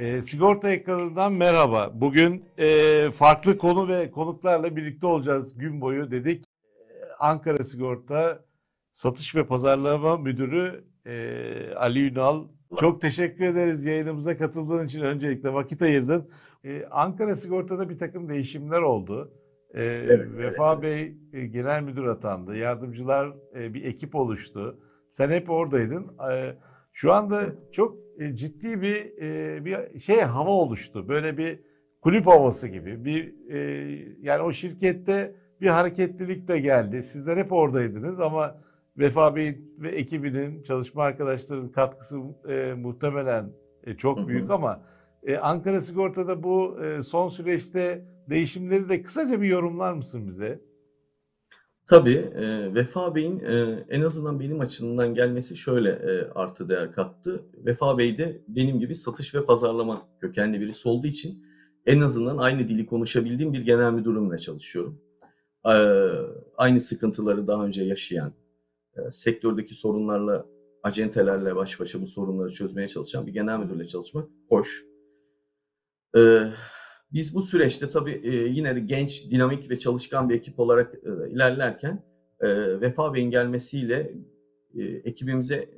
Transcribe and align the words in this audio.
E, 0.00 0.22
sigorta 0.22 0.70
ekranından 0.70 1.32
merhaba. 1.32 1.90
Bugün 1.94 2.44
e, 2.58 3.10
farklı 3.10 3.58
konu 3.58 3.88
ve 3.88 4.10
konuklarla 4.10 4.76
birlikte 4.76 5.06
olacağız 5.06 5.58
gün 5.58 5.80
boyu 5.80 6.10
dedik. 6.10 6.44
E, 6.44 7.12
Ankara 7.18 7.64
Sigorta 7.64 8.44
Satış 8.92 9.34
ve 9.34 9.46
Pazarlama 9.46 10.16
Müdürü 10.16 10.84
e, 11.06 11.74
Ali 11.74 12.12
Ünal. 12.12 12.44
Çok 12.80 13.00
teşekkür 13.00 13.44
ederiz 13.44 13.84
yayınımıza 13.84 14.36
katıldığın 14.38 14.86
için 14.86 15.00
öncelikle 15.00 15.52
vakit 15.52 15.82
ayırdın. 15.82 16.30
E, 16.64 16.86
Ankara 16.90 17.36
Sigorta'da 17.36 17.88
bir 17.88 17.98
takım 17.98 18.28
değişimler 18.28 18.82
oldu. 18.82 19.32
E, 19.74 19.84
Evet, 19.84 20.28
Vefa 20.36 20.72
evet. 20.72 20.82
Bey 20.82 21.14
e, 21.32 21.46
genel 21.46 21.82
müdür 21.82 22.04
atandı. 22.04 22.56
Yardımcılar 22.56 23.32
e, 23.54 23.74
bir 23.74 23.84
ekip 23.84 24.14
oluştu. 24.14 24.78
Sen 25.10 25.30
hep 25.30 25.50
oradaydın. 25.50 26.06
E, 26.32 26.56
şu 27.00 27.12
anda 27.12 27.40
çok 27.72 27.96
e, 28.18 28.34
ciddi 28.34 28.82
bir 28.82 29.22
e, 29.22 29.64
bir 29.64 30.00
şey 30.00 30.20
hava 30.20 30.50
oluştu. 30.50 31.08
Böyle 31.08 31.38
bir 31.38 31.60
kulüp 32.00 32.26
havası 32.26 32.68
gibi. 32.68 33.04
Bir 33.04 33.50
e, 33.50 33.58
yani 34.22 34.42
o 34.42 34.52
şirkette 34.52 35.34
bir 35.60 35.66
hareketlilik 35.66 36.48
de 36.48 36.60
geldi. 36.60 37.02
Sizler 37.02 37.36
hep 37.36 37.52
oradaydınız 37.52 38.20
ama 38.20 38.60
Vefa 38.98 39.36
Bey'in 39.36 39.74
ve 39.78 39.88
ekibinin 39.88 40.62
çalışma 40.62 41.04
arkadaşlarının 41.04 41.68
katkısı 41.68 42.20
e, 42.48 42.74
muhtemelen 42.74 43.52
e, 43.84 43.96
çok 43.96 44.28
büyük 44.28 44.50
ama 44.50 44.82
e, 45.22 45.36
Ankara 45.36 45.80
Sigorta'da 45.80 46.42
bu 46.42 46.84
e, 46.84 47.02
son 47.02 47.28
süreçte 47.28 48.04
değişimleri 48.30 48.88
de 48.88 49.02
kısaca 49.02 49.40
bir 49.40 49.48
yorumlar 49.48 49.92
mısın 49.92 50.28
bize? 50.28 50.60
Tabii 51.90 52.30
e, 52.34 52.74
Vefa 52.74 53.14
Bey'in 53.14 53.40
e, 53.40 53.84
en 53.88 54.02
azından 54.02 54.40
benim 54.40 54.60
açımdan 54.60 55.14
gelmesi 55.14 55.56
şöyle 55.56 55.90
e, 55.90 56.30
artı 56.34 56.68
değer 56.68 56.92
kattı. 56.92 57.44
Vefa 57.54 57.98
Bey 57.98 58.18
de 58.18 58.42
benim 58.48 58.80
gibi 58.80 58.94
satış 58.94 59.34
ve 59.34 59.44
pazarlama 59.44 60.08
kökenli 60.20 60.60
birisi 60.60 60.88
olduğu 60.88 61.06
için 61.06 61.46
en 61.86 62.00
azından 62.00 62.38
aynı 62.38 62.68
dili 62.68 62.86
konuşabildiğim 62.86 63.52
bir 63.52 63.60
genel 63.60 63.92
müdürümle 63.92 64.38
çalışıyorum. 64.38 65.00
E, 65.66 65.74
aynı 66.56 66.80
sıkıntıları 66.80 67.46
daha 67.46 67.66
önce 67.66 67.84
yaşayan, 67.84 68.32
e, 68.96 69.10
sektördeki 69.10 69.74
sorunlarla, 69.74 70.46
acentelerle 70.82 71.56
baş 71.56 71.80
başa 71.80 72.02
bu 72.02 72.06
sorunları 72.06 72.50
çözmeye 72.50 72.88
çalışan 72.88 73.26
bir 73.26 73.32
genel 73.32 73.58
müdürle 73.58 73.86
çalışmak 73.86 74.28
hoş. 74.48 74.84
E, 76.16 76.40
Biz 77.12 77.34
bu 77.34 77.42
süreçte 77.42 77.88
tabii 77.88 78.20
e, 78.24 78.30
yine 78.30 78.76
de 78.76 78.80
genç, 78.80 79.30
dinamik 79.30 79.70
ve 79.70 79.78
çalışkan 79.78 80.28
bir 80.28 80.34
ekip 80.34 80.60
olarak 80.60 80.94
e, 80.94 81.30
ilerlerken 81.30 82.04
e, 82.40 82.48
Vefa 82.80 83.14
Bey'in 83.14 83.30
gelmesiyle 83.30 84.14
ekibimize 85.04 85.68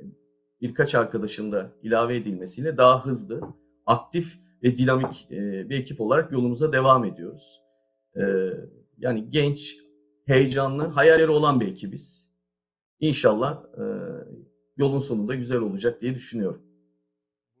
birkaç 0.61 0.95
arkadaşın 0.95 1.51
da 1.51 1.71
ilave 1.83 2.15
edilmesiyle 2.15 2.77
daha 2.77 3.05
hızlı, 3.05 3.41
aktif 3.85 4.39
ve 4.63 4.77
dinamik 4.77 5.27
bir 5.69 5.79
ekip 5.79 6.01
olarak 6.01 6.31
yolumuza 6.31 6.73
devam 6.73 7.05
ediyoruz. 7.05 7.61
Yani 8.97 9.29
genç, 9.29 9.77
heyecanlı, 10.25 10.87
hayalleri 10.87 11.29
olan 11.29 11.59
bir 11.59 11.67
ekibiz. 11.67 12.31
İnşallah 12.99 13.63
yolun 14.77 14.99
sonunda 14.99 15.35
güzel 15.35 15.59
olacak 15.59 16.01
diye 16.01 16.15
düşünüyorum. 16.15 16.61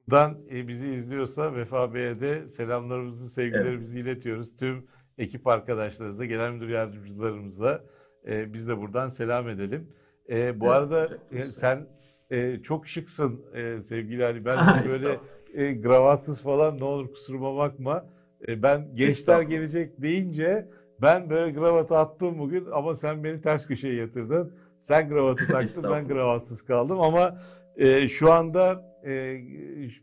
Buradan 0.07 0.37
e, 0.51 0.67
bizi 0.67 0.87
izliyorsa 0.87 1.55
Vefa 1.55 1.93
Bey'e 1.93 2.21
de 2.21 2.47
selamlarımızı, 2.47 3.29
sevgilerimizi 3.29 3.99
iletiyoruz. 3.99 4.57
Tüm 4.57 4.87
ekip 5.17 5.47
arkadaşlarımıza, 5.47 6.25
genel 6.25 6.51
müdür 6.51 6.69
yardımcılarımıza 6.69 7.83
e, 8.27 8.53
biz 8.53 8.67
de 8.67 8.77
buradan 8.77 9.09
selam 9.09 9.49
edelim. 9.49 9.89
E, 10.29 10.59
bu 10.59 10.65
Evet, 10.65 10.75
arada 10.75 11.09
e, 11.31 11.45
sen 11.45 11.87
e, 12.31 12.59
çok 12.63 12.87
şıksın 12.87 13.41
e, 13.53 13.81
sevgili 13.81 14.25
Ali. 14.25 14.45
Ben 14.45 14.57
de 14.57 14.89
böyle 14.89 15.19
e, 15.53 15.73
gravatsız 15.73 16.43
falan 16.43 16.79
ne 16.79 16.83
olur 16.83 17.07
kusuruma 17.07 17.55
bakma. 17.55 18.05
E, 18.47 18.63
ben 18.63 18.95
gençler 18.95 19.41
gelecek 19.41 20.01
deyince 20.01 20.69
ben 21.01 21.29
böyle 21.29 21.51
gravatı 21.51 21.97
attım 21.97 22.39
bugün 22.39 22.65
ama 22.71 22.93
sen 22.93 23.23
beni 23.23 23.41
ters 23.41 23.67
köşeye 23.67 23.95
yatırdın. 23.95 24.53
Sen 24.79 25.09
gravatı 25.09 25.47
taktın 25.47 25.85
ben 25.91 26.07
gravatsız 26.07 26.61
kaldım 26.61 27.01
ama 27.01 27.37
e, 27.77 28.09
şu 28.09 28.31
anda 28.31 28.92
e, 29.05 29.41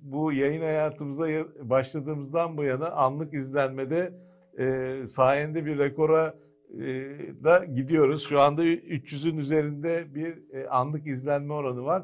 bu 0.03 0.33
yayın 0.33 0.62
hayatımıza 0.62 1.28
ya- 1.31 1.47
başladığımızdan 1.71 2.56
bu 2.56 2.65
yana 2.65 2.91
anlık 2.91 3.34
izlenmede 3.34 4.12
e, 4.59 4.97
sayende 5.06 5.66
bir 5.66 5.78
rekora 5.78 6.34
e, 6.75 6.84
da 7.44 7.65
gidiyoruz. 7.65 8.28
Şu 8.28 8.41
anda 8.41 8.65
300'ün 8.65 9.37
üzerinde 9.38 10.15
bir 10.15 10.55
e, 10.55 10.69
anlık 10.69 11.06
izlenme 11.06 11.53
oranı 11.53 11.84
var. 11.84 12.03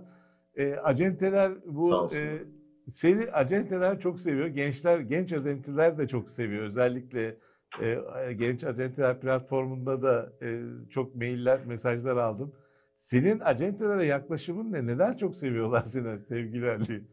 E, 0.57 0.75
acenteler 0.75 1.53
bu 1.67 1.89
e, 2.17 2.43
seni 2.89 3.31
acenteler 3.33 4.01
çok 4.01 4.21
seviyor. 4.21 4.47
Gençler, 4.47 4.99
genç 5.01 5.33
acenteler 5.33 5.99
de 5.99 6.09
çok 6.09 6.31
seviyor. 6.31 6.63
Özellikle 6.63 7.37
e, 7.83 7.99
genç 8.37 8.65
acenteler 8.65 9.21
platformunda 9.21 10.03
da 10.03 10.33
e, 10.43 10.63
çok 10.91 11.15
mailler, 11.17 11.67
mesajlar 11.67 12.17
aldım. 12.17 12.53
Senin 12.97 13.41
acentelere 13.41 14.05
yaklaşımın 14.05 14.73
ne? 14.73 14.87
Neden 14.87 15.13
çok 15.13 15.37
seviyorlar 15.37 15.85
seni 15.85 16.21
sevgili 16.29 16.71
Ali? 16.71 17.05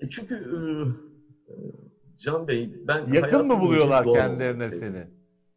E 0.00 0.08
Çünkü 0.08 0.34
e, 0.34 0.62
Can 2.16 2.48
Bey 2.48 2.74
ben 2.88 3.12
Yakın 3.12 3.46
mı 3.46 3.60
buluyorlar 3.60 4.06
kendilerine 4.12 4.70
seni? 4.70 5.06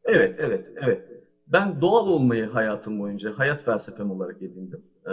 Evet, 0.03 0.35
evet, 0.39 0.67
evet. 0.83 1.11
Ben 1.47 1.81
doğal 1.81 2.07
olmayı 2.07 2.45
hayatım 2.45 2.99
boyunca 2.99 3.37
hayat 3.37 3.63
felsefem 3.63 4.11
olarak 4.11 4.41
edindim. 4.41 4.85
Ee, 5.05 5.11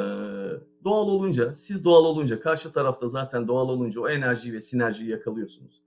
doğal 0.84 1.08
olunca, 1.08 1.54
siz 1.54 1.84
doğal 1.84 2.04
olunca, 2.04 2.40
karşı 2.40 2.72
tarafta 2.72 3.08
zaten 3.08 3.48
doğal 3.48 3.68
olunca 3.68 4.00
o 4.00 4.08
enerjiyi 4.08 4.54
ve 4.54 4.60
sinerjiyi 4.60 5.10
yakalıyorsunuz. 5.10 5.82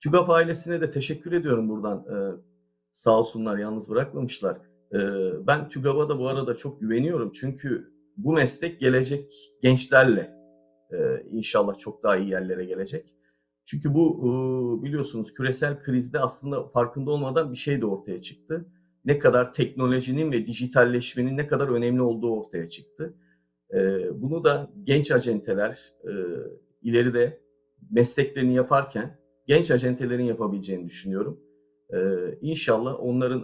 TÜGAP 0.00 0.30
ailesine 0.30 0.80
de 0.80 0.90
teşekkür 0.90 1.32
ediyorum 1.32 1.68
buradan. 1.68 1.98
Ee, 1.98 2.40
sağ 2.92 3.18
olsunlar, 3.18 3.58
yalnız 3.58 3.90
bırakmamışlar. 3.90 4.58
Ee, 4.94 4.98
ben 5.46 5.68
TÜGAP'a 5.68 6.08
da 6.08 6.18
bu 6.18 6.28
arada 6.28 6.56
çok 6.56 6.80
güveniyorum. 6.80 7.32
Çünkü 7.34 7.92
bu 8.16 8.32
meslek 8.32 8.80
gelecek 8.80 9.32
gençlerle 9.62 10.34
e, 10.92 10.96
inşallah 11.30 11.78
çok 11.78 12.02
daha 12.02 12.16
iyi 12.16 12.30
yerlere 12.30 12.64
gelecek. 12.64 13.14
Çünkü 13.64 13.94
bu 13.94 14.18
e, 14.18 14.28
biliyorsunuz 14.84 15.34
küresel 15.34 15.80
krizde 15.82 16.18
aslında 16.18 16.68
farkında 16.68 17.10
olmadan 17.10 17.52
bir 17.52 17.56
şey 17.56 17.80
de 17.80 17.86
ortaya 17.86 18.20
çıktı. 18.20 18.66
Ne 19.04 19.18
kadar 19.18 19.52
teknolojinin 19.52 20.32
ve 20.32 20.46
dijitalleşmenin 20.46 21.36
ne 21.36 21.46
kadar 21.46 21.68
önemli 21.68 22.02
olduğu 22.02 22.36
ortaya 22.36 22.68
çıktı. 22.68 23.14
E, 23.74 23.78
Bunu 24.22 24.44
da 24.44 24.70
genç 24.84 25.12
acenteler 25.12 25.92
ileride 26.82 27.40
mesleklerini 27.90 28.54
yaparken 28.54 29.18
genç 29.46 29.70
acentelerin 29.70 30.24
yapabileceğini 30.24 30.86
düşünüyorum. 30.86 31.40
İnşallah 32.40 32.96
onların 33.00 33.42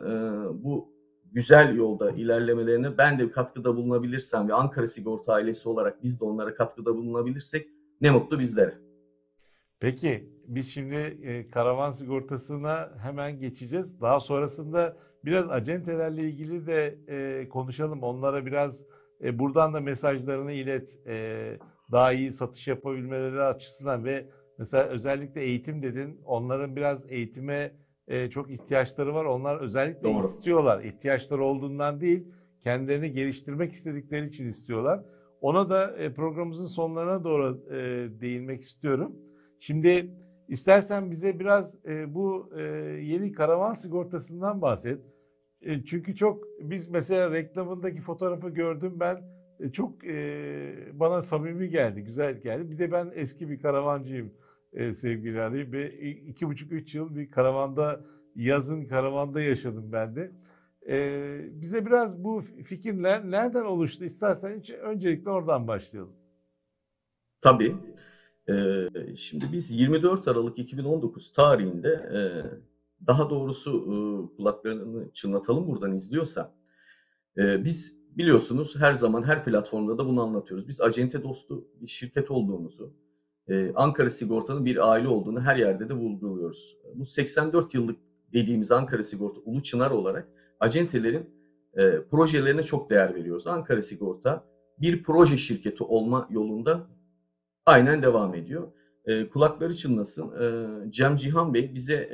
bu 0.65 0.98
güzel 1.33 1.77
yolda 1.77 2.11
ilerlemelerine 2.11 2.99
ben 2.99 3.19
de 3.19 3.31
katkıda 3.31 3.77
bulunabilirsem 3.77 4.49
ve 4.49 4.55
Ankara 4.55 4.89
Sigorta 4.89 5.33
ailesi 5.33 5.69
olarak 5.69 6.03
biz 6.03 6.21
de 6.21 6.25
onlara 6.25 6.55
katkıda 6.55 6.97
bulunabilirsek 6.97 7.69
ne 8.01 8.11
mutlu 8.11 8.39
bizlere. 8.39 8.79
Peki 9.81 10.33
biz 10.47 10.71
şimdi 10.71 10.95
e, 11.23 11.51
karavan 11.51 11.91
sigortasına 11.91 12.91
hemen 13.03 13.41
geçeceğiz. 13.41 14.01
Daha 14.01 14.21
sonrasında 14.21 14.97
biraz 15.25 15.51
acentelerle 15.51 16.23
ilgili 16.23 16.67
de 16.67 16.99
e, 17.09 17.49
konuşalım. 17.49 18.03
Onlara 18.03 18.47
biraz 18.47 18.85
e, 19.25 19.39
buradan 19.39 19.75
da 19.75 19.81
mesajlarını 19.81 20.53
ilet. 20.53 20.99
E, 21.07 21.59
daha 21.93 22.13
iyi 22.13 22.33
satış 22.33 22.69
yapabilmeleri 22.69 23.43
açısından 23.43 24.05
ve 24.05 24.29
mesela 24.59 24.85
özellikle 24.85 25.41
eğitim 25.41 25.83
dedin. 25.83 26.21
Onların 26.25 26.77
biraz 26.77 27.13
eğitime 27.13 27.73
e, 28.09 28.31
çok 28.31 28.51
ihtiyaçları 28.51 29.15
var. 29.15 29.25
Onlar 29.25 29.61
özellikle 29.61 30.15
Doğru. 30.15 30.27
istiyorlar. 30.27 30.85
İhtiyaçları 30.85 31.45
olduğundan 31.45 32.01
değil, 32.01 32.25
kendilerini 32.63 33.13
geliştirmek 33.13 33.73
istedikleri 33.73 34.27
için 34.27 34.49
istiyorlar. 34.49 35.01
Ona 35.41 35.71
da 35.71 35.97
e, 35.97 36.15
programımızın 36.15 36.67
sonlarına 36.67 37.25
doğru 37.25 37.65
e, 37.71 37.77
değinmek 38.21 38.63
istiyorum. 38.63 39.17
Şimdi 39.61 40.11
istersen 40.49 41.11
bize 41.11 41.41
biraz 41.41 41.79
e, 41.87 42.15
bu 42.15 42.51
e, 42.57 42.63
yeni 43.03 43.33
karavan 43.33 43.73
sigortasından 43.73 44.63
bahset. 44.63 45.01
E, 45.63 45.85
çünkü 45.85 46.17
çok 46.17 46.45
biz 46.61 46.89
mesela 46.89 47.31
reklamındaki 47.31 48.01
fotoğrafı 48.01 48.49
gördüm 48.49 48.97
ben 49.01 49.17
e, 49.61 49.73
çok 49.73 50.05
e, 50.05 50.75
bana 50.93 51.21
samimi 51.21 51.69
geldi, 51.69 52.01
güzel 52.03 52.41
geldi. 52.41 52.71
Bir 52.71 52.79
de 52.79 52.93
ben 52.93 53.13
eski 53.15 53.49
bir 53.51 53.61
karavancıyım 53.63 54.33
e, 54.73 54.93
sevgili 54.93 55.43
Ali. 55.43 55.73
Ve 55.73 56.01
iki 56.01 56.47
buçuk 56.47 56.73
üç 56.73 56.95
yıl 56.95 57.17
bir 57.17 57.31
karavanda 57.31 58.05
yazın 58.35 58.85
karavanda 58.85 59.41
yaşadım 59.41 59.93
ben 59.93 60.17
de. 60.17 60.33
E, 60.89 61.61
bize 61.61 61.87
biraz 61.87 62.25
bu 62.25 62.43
fikirler 62.65 63.31
nereden 63.31 63.65
oluştu? 63.65 64.05
İstersen 64.05 64.59
hiç 64.59 64.71
öncelikle 64.71 65.31
oradan 65.31 65.69
başlayalım. 65.69 66.17
Tabii. 67.41 67.77
Ee, 68.49 68.89
şimdi 69.17 69.45
biz 69.53 69.71
24 69.71 70.29
Aralık 70.29 70.59
2019 70.59 71.33
tarihinde 71.33 71.89
e, 71.89 72.21
daha 73.07 73.31
doğrusu 73.31 73.71
e, 73.71 74.37
kulaklarını 74.37 75.13
çınlatalım 75.13 75.67
buradan 75.67 75.95
izliyorsa 75.95 76.55
e, 77.39 77.65
biz 77.65 77.99
biliyorsunuz 78.17 78.77
her 78.77 78.93
zaman 78.93 79.23
her 79.23 79.45
platformda 79.45 79.99
da 79.99 80.07
bunu 80.07 80.23
anlatıyoruz. 80.23 80.69
Biz 80.69 80.81
acente 80.81 81.23
dostu 81.23 81.69
bir 81.81 81.87
şirket 81.87 82.31
olduğumuzu, 82.31 82.95
e, 83.49 83.73
Ankara 83.75 84.11
Sigorta'nın 84.11 84.65
bir 84.65 84.91
aile 84.91 85.09
olduğunu 85.09 85.41
her 85.41 85.57
yerde 85.57 85.89
de 85.89 85.95
vurguluyoruz. 85.95 86.77
Bu 86.95 87.05
84 87.05 87.75
yıllık 87.75 87.99
dediğimiz 88.33 88.73
Ankara 88.73 89.03
Sigorta 89.03 89.41
Ulu 89.45 89.63
Çınar 89.63 89.91
olarak 89.91 90.29
acentelerin 90.61 91.31
e, 91.77 92.03
projelerine 92.11 92.63
çok 92.63 92.91
değer 92.91 93.15
veriyoruz. 93.15 93.47
Ankara 93.47 93.83
Sigorta 93.83 94.45
bir 94.81 95.03
proje 95.03 95.37
şirketi 95.37 95.85
olma 95.85 96.29
yolunda 96.31 96.87
aynen 97.67 98.03
devam 98.03 98.35
ediyor. 98.35 98.73
E, 99.05 99.29
kulakları 99.29 99.75
çınlasın. 99.75 100.33
E, 100.41 100.91
Cem 100.91 101.17
Cihan 101.17 101.55
Bey 101.55 101.75
bize 101.75 102.11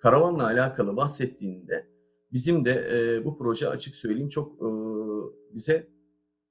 karavanla 0.00 0.44
alakalı 0.44 0.96
bahsettiğinde 0.96 1.86
bizim 2.32 2.64
de 2.64 3.22
bu 3.24 3.38
proje 3.38 3.68
açık 3.68 3.94
söyleyeyim 3.94 4.28
çok 4.28 4.60
bize 5.54 5.93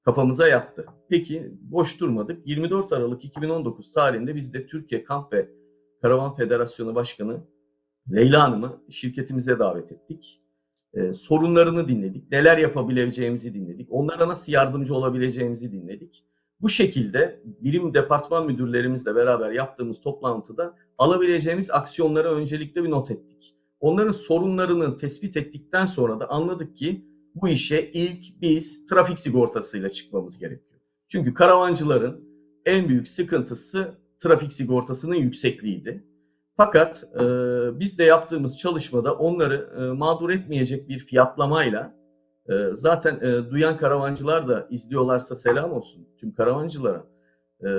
kafamıza 0.05 0.47
yattı. 0.47 0.85
Peki 1.09 1.51
boş 1.61 2.01
durmadık. 2.01 2.47
24 2.47 2.93
Aralık 2.93 3.25
2019 3.25 3.91
tarihinde 3.91 4.35
biz 4.35 4.53
de 4.53 4.65
Türkiye 4.65 5.03
Kamp 5.03 5.33
ve 5.33 5.49
Karavan 6.01 6.33
Federasyonu 6.33 6.95
Başkanı 6.95 7.43
Leyla 8.11 8.43
Hanım'ı 8.43 8.81
şirketimize 8.89 9.59
davet 9.59 9.91
ettik. 9.91 10.41
Ee, 10.93 11.13
sorunlarını 11.13 11.87
dinledik. 11.87 12.31
Neler 12.31 12.57
yapabileceğimizi 12.57 13.53
dinledik. 13.53 13.87
Onlara 13.91 14.27
nasıl 14.27 14.51
yardımcı 14.51 14.95
olabileceğimizi 14.95 15.71
dinledik. 15.71 16.25
Bu 16.61 16.69
şekilde 16.69 17.41
birim 17.45 17.93
departman 17.93 18.45
müdürlerimizle 18.45 19.15
beraber 19.15 19.51
yaptığımız 19.51 20.01
toplantıda 20.01 20.75
alabileceğimiz 20.97 21.71
aksiyonlara 21.71 22.33
öncelikle 22.33 22.83
bir 22.83 22.89
not 22.89 23.11
ettik. 23.11 23.55
Onların 23.79 24.11
sorunlarını 24.11 24.97
tespit 24.97 25.37
ettikten 25.37 25.85
sonra 25.85 26.19
da 26.19 26.29
anladık 26.29 26.77
ki 26.77 27.05
bu 27.35 27.47
işe 27.47 27.91
ilk 27.93 28.41
biz 28.41 28.85
trafik 28.85 29.19
sigortasıyla 29.19 29.89
çıkmamız 29.89 30.37
gerekiyor. 30.37 30.81
Çünkü 31.07 31.33
karavancıların 31.33 32.23
en 32.65 32.89
büyük 32.89 33.07
sıkıntısı 33.07 33.91
trafik 34.19 34.53
sigortasının 34.53 35.15
yüksekliğiydi. 35.15 36.03
Fakat 36.57 37.03
e, 37.15 37.19
biz 37.79 37.99
de 37.99 38.03
yaptığımız 38.03 38.59
çalışmada 38.59 39.13
onları 39.13 39.69
e, 39.77 39.81
mağdur 39.81 40.29
etmeyecek 40.29 40.89
bir 40.89 40.99
fiyatlamayla 40.99 41.95
e, 42.49 42.53
zaten 42.73 43.19
e, 43.21 43.49
duyan 43.51 43.77
karavancılar 43.77 44.47
da 44.47 44.67
izliyorlarsa 44.69 45.35
selam 45.35 45.71
olsun 45.71 46.07
tüm 46.19 46.33
karavancılara. 46.33 47.03
E, 47.61 47.69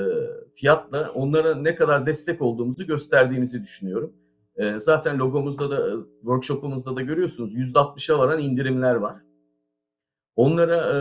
fiyatla 0.54 1.10
onlara 1.14 1.54
ne 1.54 1.74
kadar 1.74 2.06
destek 2.06 2.42
olduğumuzu 2.42 2.86
gösterdiğimizi 2.86 3.62
düşünüyorum. 3.62 4.12
E, 4.56 4.78
zaten 4.78 5.18
logomuzda 5.18 5.70
da 5.70 6.06
workshopumuzda 6.20 6.96
da 6.96 7.00
görüyorsunuz 7.00 7.54
%60'a 7.54 8.18
varan 8.18 8.40
indirimler 8.40 8.94
var. 8.94 9.16
Onlara 10.36 10.76
e, 10.76 10.96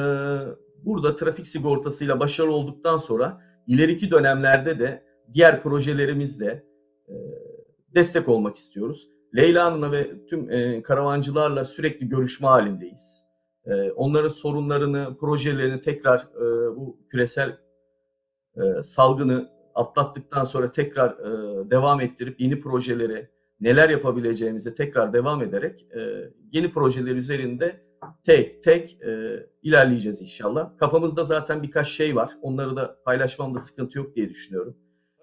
burada 0.85 1.15
trafik 1.15 1.47
sigortasıyla 1.47 2.19
başarılı 2.19 2.53
olduktan 2.53 2.97
sonra 2.97 3.41
ileriki 3.67 4.11
dönemlerde 4.11 4.79
de 4.79 5.03
diğer 5.33 5.61
projelerimizle 5.61 6.63
e, 7.07 7.13
destek 7.95 8.29
olmak 8.29 8.55
istiyoruz. 8.55 9.09
Leyla 9.35 9.65
Hanım'la 9.65 9.91
ve 9.91 10.25
tüm 10.25 10.51
e, 10.51 10.83
karavancılarla 10.83 11.63
sürekli 11.63 12.09
görüşme 12.09 12.47
halindeyiz. 12.47 13.23
E, 13.65 13.91
onların 13.91 14.29
sorunlarını, 14.29 15.17
projelerini 15.17 15.79
tekrar 15.79 16.19
e, 16.19 16.75
bu 16.75 16.99
küresel 17.09 17.57
e, 18.57 18.81
salgını 18.81 19.49
atlattıktan 19.75 20.43
sonra 20.43 20.71
tekrar 20.71 21.09
e, 21.11 21.69
devam 21.71 22.01
ettirip 22.01 22.39
yeni 22.39 22.59
projelere 22.59 23.29
neler 23.59 23.89
yapabileceğimize 23.89 24.73
tekrar 24.73 25.13
devam 25.13 25.41
ederek 25.41 25.85
e, 25.95 25.99
yeni 26.51 26.71
projeler 26.71 27.15
üzerinde 27.15 27.81
tek 28.23 28.63
tek 28.63 29.01
e, 29.01 29.39
ilerleyeceğiz 29.63 30.21
inşallah. 30.21 30.77
Kafamızda 30.77 31.23
zaten 31.23 31.63
birkaç 31.63 31.87
şey 31.87 32.15
var. 32.15 32.31
Onları 32.41 32.75
da 32.75 32.97
paylaşmamda 33.05 33.59
sıkıntı 33.59 33.97
yok 33.97 34.15
diye 34.15 34.29
düşünüyorum. 34.29 34.77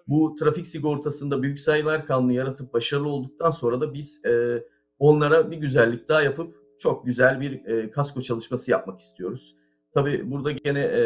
Bu 0.08 0.34
trafik 0.34 0.66
sigortasında 0.66 1.42
büyük 1.42 1.58
sayılar 1.58 2.06
kanunu 2.06 2.32
yaratıp 2.32 2.74
başarılı 2.74 3.08
olduktan 3.08 3.50
sonra 3.50 3.80
da 3.80 3.94
biz 3.94 4.24
e, 4.24 4.64
onlara 4.98 5.50
bir 5.50 5.56
güzellik 5.56 6.08
daha 6.08 6.22
yapıp 6.22 6.54
çok 6.78 7.06
güzel 7.06 7.40
bir 7.40 7.64
e, 7.64 7.90
kasko 7.90 8.20
çalışması 8.20 8.70
yapmak 8.70 9.00
istiyoruz. 9.00 9.56
Tabii 9.94 10.30
burada 10.30 10.50
gene 10.50 10.80
e, 10.80 11.02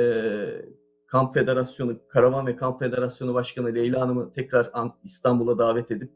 Kamp 1.06 1.34
Federasyonu, 1.34 2.08
Karavan 2.08 2.46
ve 2.46 2.56
Kamp 2.56 2.78
Federasyonu 2.78 3.34
Başkanı 3.34 3.74
Leyla 3.74 4.00
Hanım'ı 4.00 4.32
tekrar 4.32 4.70
İstanbul'a 5.04 5.58
davet 5.58 5.90
edip 5.90 6.12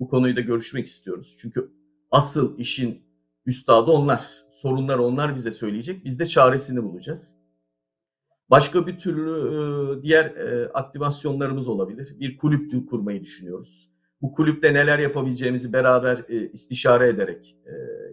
bu 0.00 0.08
konuyu 0.08 0.36
da 0.36 0.40
görüşmek 0.40 0.86
istiyoruz. 0.86 1.36
Çünkü 1.40 1.70
asıl 2.10 2.58
işin 2.58 3.07
üstadı 3.48 3.90
onlar. 3.90 4.44
Sorunlar 4.52 4.98
onlar 4.98 5.36
bize 5.36 5.50
söyleyecek. 5.50 6.04
Biz 6.04 6.18
de 6.18 6.26
çaresini 6.26 6.82
bulacağız. 6.82 7.34
Başka 8.50 8.86
bir 8.86 8.98
türlü 8.98 9.30
e, 9.30 10.02
diğer 10.02 10.24
e, 10.24 10.72
aktivasyonlarımız 10.72 11.68
olabilir. 11.68 12.16
Bir 12.20 12.36
kulüp 12.36 12.90
kurmayı 12.90 13.22
düşünüyoruz. 13.22 13.90
Bu 14.22 14.32
kulüpte 14.32 14.74
neler 14.74 14.98
yapabileceğimizi 14.98 15.72
beraber 15.72 16.24
e, 16.28 16.50
istişare 16.52 17.08
ederek 17.08 17.56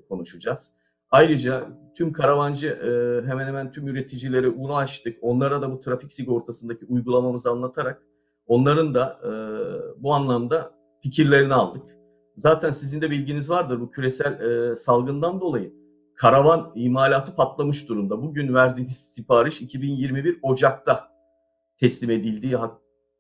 konuşacağız. 0.10 0.74
Ayrıca 1.10 1.70
tüm 1.98 2.14
karavancı 2.14 2.80
hemen 3.28 3.48
hemen 3.48 3.72
tüm 3.72 3.88
üreticilere 3.88 4.48
ulaştık. 4.50 5.18
Onlara 5.22 5.62
da 5.62 5.72
bu 5.72 5.80
trafik 5.80 6.12
sigortasındaki 6.12 6.86
uygulamamızı 6.86 7.50
anlatarak 7.50 8.04
onların 8.48 8.94
da 8.94 9.20
bu 9.98 10.14
anlamda 10.14 10.72
fikirlerini 11.02 11.54
aldık. 11.54 11.95
Zaten 12.36 12.72
sizin 12.72 13.02
de 13.02 13.12
bilginiz 13.12 13.50
vardır 13.50 13.82
bu 13.82 13.92
küresel 13.92 14.76
salgından 14.76 15.42
dolayı 15.42 15.74
karavan 16.16 16.72
imalatı 16.76 17.36
patlamış 17.36 17.90
durumda. 17.90 18.22
Bugün 18.22 18.54
verdiğiniz 18.54 18.98
sipariş 18.98 19.62
2021 19.62 20.40
Ocak'ta 20.42 21.12
teslim 21.78 22.10
edildiği 22.10 22.56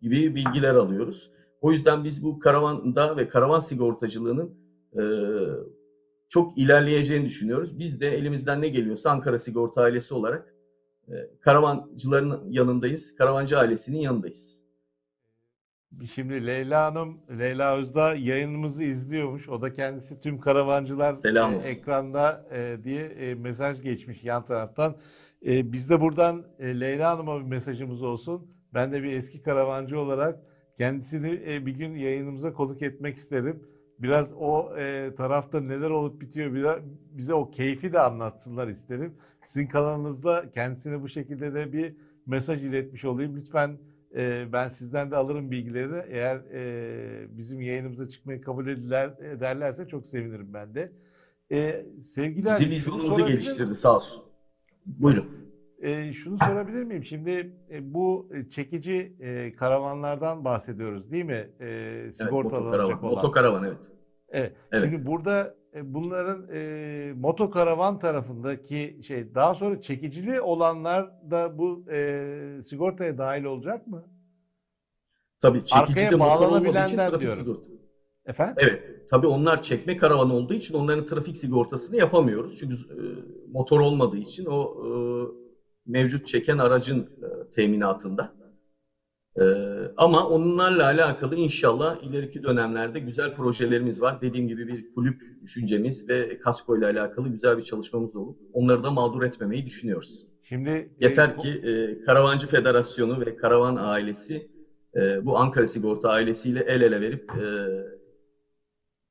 gibi 0.01 0.35
bilgiler 0.35 0.75
alıyoruz. 0.75 1.31
O 1.61 1.71
yüzden 1.71 2.03
biz 2.03 2.23
bu 2.23 2.39
karavanda 2.39 3.17
ve 3.17 3.27
karavan 3.27 3.59
sigortacılığının 3.59 4.57
e, 4.93 5.03
çok 6.29 6.57
ilerleyeceğini 6.57 7.25
düşünüyoruz. 7.25 7.79
Biz 7.79 8.01
de 8.01 8.17
elimizden 8.17 8.61
ne 8.61 8.67
geliyorsa 8.67 9.11
Ankara 9.11 9.39
Sigorta 9.39 9.81
ailesi 9.81 10.13
olarak 10.13 10.55
e, 11.07 11.13
karavancıların 11.41 12.51
yanındayız. 12.51 13.15
Karavancı 13.15 13.59
ailesinin 13.59 13.99
yanındayız. 13.99 14.64
Şimdi 16.13 16.47
Leyla 16.47 16.85
Hanım, 16.85 17.17
Leyla 17.39 17.77
Özdağ 17.77 18.15
yayınımızı 18.15 18.83
izliyormuş. 18.83 19.49
O 19.49 19.61
da 19.61 19.73
kendisi 19.73 20.19
tüm 20.19 20.39
karavancılar 20.39 21.13
Selam 21.13 21.53
e, 21.53 21.55
olsun. 21.55 21.69
ekranda 21.69 22.45
e, 22.51 22.77
diye 22.83 23.03
e, 23.05 23.35
mesaj 23.35 23.81
geçmiş 23.81 24.23
yan 24.23 24.45
taraftan. 24.45 24.95
E, 25.45 25.71
biz 25.71 25.89
de 25.89 26.01
buradan 26.01 26.45
e, 26.59 26.79
Leyla 26.79 27.11
Hanım'a 27.11 27.39
bir 27.39 27.45
mesajımız 27.45 28.03
olsun. 28.03 28.51
Ben 28.73 28.91
de 28.91 29.03
bir 29.03 29.11
eski 29.11 29.41
karavancı 29.41 29.99
olarak 29.99 30.39
kendisini 30.77 31.41
e, 31.47 31.65
bir 31.65 31.71
gün 31.71 31.95
yayınımıza 31.95 32.53
konuk 32.53 32.81
etmek 32.81 33.17
isterim. 33.17 33.63
Biraz 33.99 34.33
o 34.33 34.77
e, 34.77 35.15
tarafta 35.17 35.61
neler 35.61 35.89
olup 35.89 36.21
bitiyor 36.21 36.53
biraz, 36.53 36.79
bize 37.11 37.33
o 37.33 37.51
keyfi 37.51 37.93
de 37.93 37.99
anlatsınlar 37.99 38.67
isterim. 38.67 39.13
Sizin 39.43 39.67
kanalınızda 39.67 40.51
kendisine 40.51 41.01
bu 41.01 41.07
şekilde 41.09 41.53
de 41.53 41.73
bir 41.73 41.95
mesaj 42.25 42.63
iletmiş 42.63 43.05
olayım. 43.05 43.35
Lütfen 43.37 43.77
e, 44.15 44.53
ben 44.53 44.67
sizden 44.67 45.11
de 45.11 45.15
alırım 45.15 45.51
bilgileri. 45.51 46.05
Eğer 46.09 46.35
e, 46.35 47.37
bizim 47.37 47.61
yayınımıza 47.61 48.07
çıkmayı 48.07 48.41
kabul 48.41 48.67
ediler, 48.67 49.13
ederlerse 49.19 49.87
çok 49.87 50.07
sevinirim 50.07 50.53
ben 50.53 50.75
de. 50.75 50.91
E, 51.51 51.85
sevgili 52.03 52.45
Bizim 52.45 52.69
vizyonumuzu 52.69 53.27
geliştirdi 53.27 53.75
sağ 53.75 53.95
olsun. 53.95 54.23
Buyurun. 54.85 55.45
E, 55.81 56.13
şunu 56.13 56.37
sorabilir 56.37 56.83
miyim? 56.83 57.03
Şimdi 57.03 57.53
e, 57.71 57.93
bu 57.93 58.29
çekici 58.49 59.15
e, 59.19 59.55
karavanlardan 59.55 60.45
bahsediyoruz 60.45 61.11
değil 61.11 61.25
mi? 61.25 61.49
E, 61.59 62.09
sigortalanacak 62.13 62.85
evet, 62.85 63.03
olan. 63.03 63.13
Motokaravan 63.13 63.63
evet. 63.63 63.77
Evet. 64.29 64.55
evet. 64.71 64.89
Şimdi 64.89 65.05
burada 65.05 65.41
e, 65.41 65.64
bunların 65.83 66.47
e, 66.53 67.13
motokaravan 67.13 67.99
tarafındaki 67.99 68.99
şey 69.07 69.35
daha 69.35 69.55
sonra 69.55 69.81
çekicili 69.81 70.41
olanlar 70.41 71.31
da 71.31 71.57
bu 71.57 71.85
e, 71.91 72.63
sigortaya 72.63 73.17
dahil 73.17 73.43
olacak 73.43 73.87
mı? 73.87 74.03
Tabii 75.39 75.65
çekici 75.65 76.11
de 76.11 76.15
motor 76.15 76.47
olmadığı 76.47 76.85
için 76.85 76.97
trafik 76.97 77.19
diyorum. 77.19 77.37
sigorta. 77.37 77.69
Efendim? 78.25 78.55
Evet. 78.57 79.09
Tabii 79.09 79.27
onlar 79.27 79.61
çekme 79.61 79.97
karavan 79.97 80.29
olduğu 80.29 80.53
için 80.53 80.75
onların 80.75 81.05
trafik 81.05 81.37
sigortasını 81.37 81.97
yapamıyoruz. 81.97 82.57
Çünkü 82.59 82.75
e, 82.75 83.01
motor 83.51 83.79
olmadığı 83.79 84.17
için 84.17 84.45
o 84.45 84.85
e, 84.85 84.89
mevcut 85.85 86.27
çeken 86.27 86.57
aracın 86.57 86.99
e, 87.01 87.49
teminatında. 87.49 88.34
Ee, 89.41 89.43
ama 89.97 90.27
onlarla 90.29 90.85
alakalı 90.85 91.35
inşallah 91.35 92.03
ileriki 92.03 92.43
dönemlerde 92.43 92.99
güzel 92.99 93.35
projelerimiz 93.35 94.01
var. 94.01 94.21
Dediğim 94.21 94.47
gibi 94.47 94.67
bir 94.67 94.93
kulüp 94.93 95.41
düşüncemiz 95.41 96.09
ve 96.09 96.39
kasko 96.39 96.77
ile 96.77 96.85
alakalı 96.85 97.29
güzel 97.29 97.57
bir 97.57 97.61
çalışmamız 97.61 98.15
olup 98.15 98.39
onları 98.53 98.83
da 98.83 98.91
mağdur 98.91 99.23
etmemeyi 99.23 99.65
düşünüyoruz. 99.65 100.27
Şimdi 100.43 100.89
yeter 100.99 101.29
e, 101.29 101.37
ki 101.37 101.49
e, 101.49 102.01
Karavancı 102.01 102.47
Federasyonu 102.47 103.25
ve 103.25 103.35
Karavan 103.35 103.75
ailesi 103.75 104.51
e, 104.95 105.25
bu 105.25 105.37
Ankara 105.37 105.67
Sigorta 105.67 106.09
ailesiyle 106.09 106.59
el 106.59 106.81
ele 106.81 107.01
verip 107.01 107.31
e, 107.31 107.45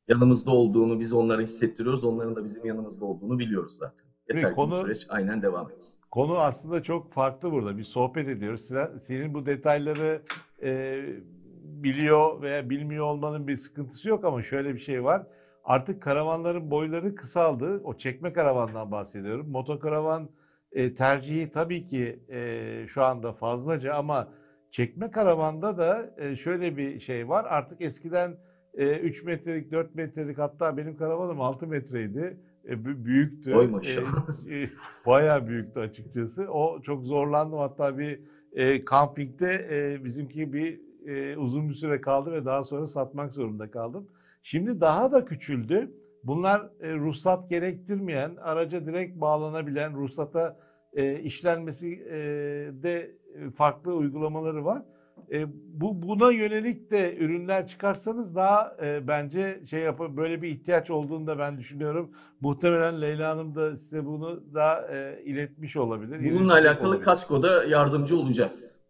yanımızda 0.08 0.50
olduğunu 0.50 1.00
biz 1.00 1.12
onlara 1.12 1.42
hissettiriyoruz. 1.42 2.04
Onların 2.04 2.36
da 2.36 2.44
bizim 2.44 2.66
yanımızda 2.66 3.04
olduğunu 3.04 3.38
biliyoruz 3.38 3.76
zaten. 3.78 4.13
Yeter 4.28 4.48
ki 4.50 4.54
konu, 4.54 4.74
süreç 4.74 5.06
aynen 5.08 5.42
devam 5.42 5.70
etsin. 5.70 6.00
Konu 6.10 6.38
aslında 6.38 6.82
çok 6.82 7.12
farklı 7.12 7.52
burada. 7.52 7.78
Bir 7.78 7.84
sohbet 7.84 8.28
ediyoruz. 8.28 8.70
Senin 8.98 9.34
bu 9.34 9.46
detayları 9.46 10.22
e, 10.62 11.02
biliyor 11.62 12.42
veya 12.42 12.70
bilmiyor 12.70 13.04
olmanın 13.04 13.48
bir 13.48 13.56
sıkıntısı 13.56 14.08
yok 14.08 14.24
ama 14.24 14.42
şöyle 14.42 14.74
bir 14.74 14.78
şey 14.78 15.04
var. 15.04 15.26
Artık 15.64 16.02
karavanların 16.02 16.70
boyları 16.70 17.14
kısaldı. 17.14 17.80
O 17.84 17.96
çekme 17.96 18.32
karavandan 18.32 18.90
bahsediyorum. 18.90 19.50
Motokaravan 19.50 20.28
e, 20.72 20.94
tercihi 20.94 21.50
tabii 21.52 21.86
ki 21.86 22.20
e, 22.28 22.86
şu 22.88 23.04
anda 23.04 23.32
fazlaca 23.32 23.94
ama 23.94 24.28
çekme 24.70 25.10
karavanda 25.10 25.78
da 25.78 26.14
e, 26.18 26.36
şöyle 26.36 26.76
bir 26.76 27.00
şey 27.00 27.28
var. 27.28 27.44
Artık 27.44 27.80
eskiden 27.80 28.36
e, 28.74 28.98
3 28.98 29.24
metrelik, 29.24 29.72
4 29.72 29.94
metrelik 29.94 30.38
hatta 30.38 30.76
benim 30.76 30.96
karavanım 30.96 31.40
6 31.40 31.66
metreydi. 31.66 32.40
E, 32.68 33.04
büyüktü. 33.04 33.54
Oy 33.54 33.66
maşallah. 33.66 34.28
E, 34.48 34.62
e, 34.62 34.68
bayağı 35.06 35.48
büyüktü 35.48 35.80
açıkçası. 35.80 36.48
O 36.48 36.82
çok 36.82 37.04
zorlandım. 37.04 37.58
Hatta 37.58 37.98
bir 37.98 38.20
e, 38.52 38.84
kampingde 38.84 39.68
e, 39.70 40.04
bizimki 40.04 40.52
bir 40.52 40.80
e, 41.06 41.36
uzun 41.36 41.68
bir 41.68 41.74
süre 41.74 42.00
kaldı 42.00 42.32
ve 42.32 42.44
daha 42.44 42.64
sonra 42.64 42.86
satmak 42.86 43.34
zorunda 43.34 43.70
kaldım. 43.70 44.08
Şimdi 44.42 44.80
daha 44.80 45.12
da 45.12 45.24
küçüldü. 45.24 45.90
Bunlar 46.24 46.70
e, 46.80 46.94
ruhsat 46.94 47.50
gerektirmeyen, 47.50 48.36
araca 48.36 48.86
direkt 48.86 49.20
bağlanabilen, 49.20 49.94
ruhsata 49.94 50.56
e, 50.92 51.20
işlenmesi 51.20 51.88
e, 52.10 52.16
de 52.82 53.10
farklı 53.54 53.94
uygulamaları 53.94 54.64
var. 54.64 54.82
E, 55.32 55.46
bu 55.80 56.02
buna 56.02 56.30
yönelik 56.30 56.90
de 56.90 57.16
ürünler 57.16 57.66
çıkarsanız 57.66 58.34
daha 58.34 58.76
e, 58.84 59.08
bence 59.08 59.62
şey 59.70 59.80
yapın 59.80 60.16
böyle 60.16 60.42
bir 60.42 60.48
ihtiyaç 60.48 60.90
olduğunu 60.90 61.26
da 61.26 61.38
ben 61.38 61.58
düşünüyorum. 61.58 62.10
Muhtemelen 62.40 63.00
Leyla 63.00 63.30
Hanım 63.30 63.54
da 63.54 63.76
size 63.76 64.06
bunu 64.06 64.54
da 64.54 64.88
e, 64.92 65.22
iletmiş 65.24 65.76
olabilir. 65.76 66.34
Bununla 66.34 66.52
alakalı 66.52 66.88
olabilir. 66.88 67.04
kaskoda 67.04 67.64
yardımcı 67.64 68.16
olacağız. 68.16 68.84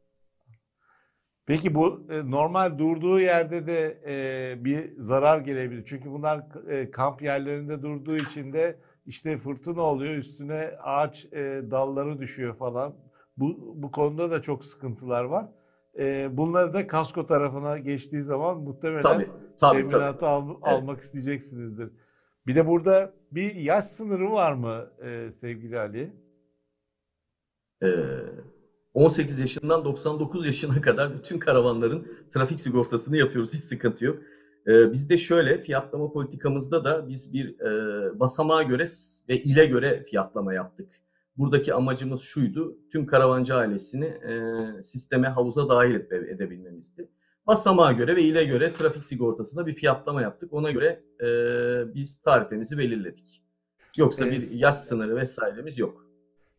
Peki 1.47 1.75
bu 1.75 2.07
e, 2.11 2.31
normal 2.31 2.79
durduğu 2.79 3.21
yerde 3.21 3.67
de 3.67 4.01
e, 4.07 4.65
bir 4.65 4.93
zarar 4.99 5.39
gelebilir. 5.39 5.85
Çünkü 5.87 6.11
bunlar 6.11 6.45
e, 6.69 6.91
kamp 6.91 7.23
yerlerinde 7.23 7.83
durduğu 7.83 8.17
için 8.17 8.53
de 8.53 8.79
işte 9.07 9.39
fırtına 9.39 9.83
oluyor, 9.83 10.15
üstüne 10.15 10.71
ağaç 10.83 11.25
e, 11.25 11.63
dalları 11.71 12.19
düşüyor 12.19 12.57
falan. 12.57 12.95
Bu 13.37 13.75
bu 13.77 13.91
konuda 13.91 14.31
da 14.31 14.43
çok 14.43 14.65
sıkıntılar 14.65 15.25
var. 15.25 15.47
E, 15.99 16.37
bunları 16.37 16.75
da 16.75 16.87
kasko 16.87 17.27
tarafına 17.27 17.79
geçtiği 17.79 18.23
zaman 18.23 18.59
muhtemelen 18.59 19.01
tabii, 19.01 19.29
tabii, 19.61 19.89
teminatı 19.89 20.19
tabii. 20.19 20.31
Al, 20.31 20.49
evet. 20.49 20.59
almak 20.63 21.01
isteyeceksinizdir. 21.01 21.91
Bir 22.47 22.55
de 22.55 22.67
burada 22.67 23.13
bir 23.31 23.55
yaş 23.55 23.85
sınırı 23.85 24.33
var 24.33 24.53
mı 24.53 24.91
e, 25.05 25.33
sevgili 25.33 25.79
Ali? 25.79 26.13
Ee, 27.83 27.89
18 28.95 29.39
yaşından 29.39 29.85
99 29.85 30.47
yaşına 30.47 30.81
kadar 30.81 31.15
bütün 31.19 31.39
karavanların 31.39 32.07
trafik 32.31 32.61
sigortasını 32.61 33.17
yapıyoruz. 33.17 33.55
Hiç 33.55 33.61
sıkıntı 33.61 34.05
yok. 34.05 34.19
Ee, 34.67 34.93
bizde 34.93 35.17
şöyle 35.17 35.59
fiyatlama 35.59 36.13
politikamızda 36.13 36.85
da 36.85 37.09
biz 37.09 37.35
bir 37.35 37.61
e, 37.61 38.21
basamağa 38.21 38.63
göre 38.63 38.85
ve 39.29 39.43
ile 39.43 39.67
göre 39.67 40.05
fiyatlama 40.05 40.55
yaptık. 40.55 40.93
Buradaki 41.37 41.75
amacımız 41.75 42.21
şuydu, 42.21 42.79
tüm 42.93 43.07
karavancı 43.07 43.55
ailesini 43.55 44.05
e, 44.05 44.83
sisteme, 44.83 45.29
havuza 45.29 45.69
dahil 45.69 45.95
edebilmemizdi. 46.11 47.11
Basamağa 47.47 47.93
göre 47.93 48.17
ve 48.17 48.23
ile 48.23 48.45
göre 48.45 48.73
trafik 48.73 49.05
sigortasında 49.05 49.67
bir 49.67 49.73
fiyatlama 49.73 50.23
yaptık. 50.23 50.53
Ona 50.53 50.71
göre 50.71 51.03
e, 51.21 51.29
biz 51.95 52.21
tarifemizi 52.21 52.79
belirledik. 52.79 53.45
Yoksa 53.99 54.31
bir 54.31 54.51
yaş 54.51 54.75
sınırı 54.75 55.17
vesairemiz 55.17 55.79
yok. 55.79 56.07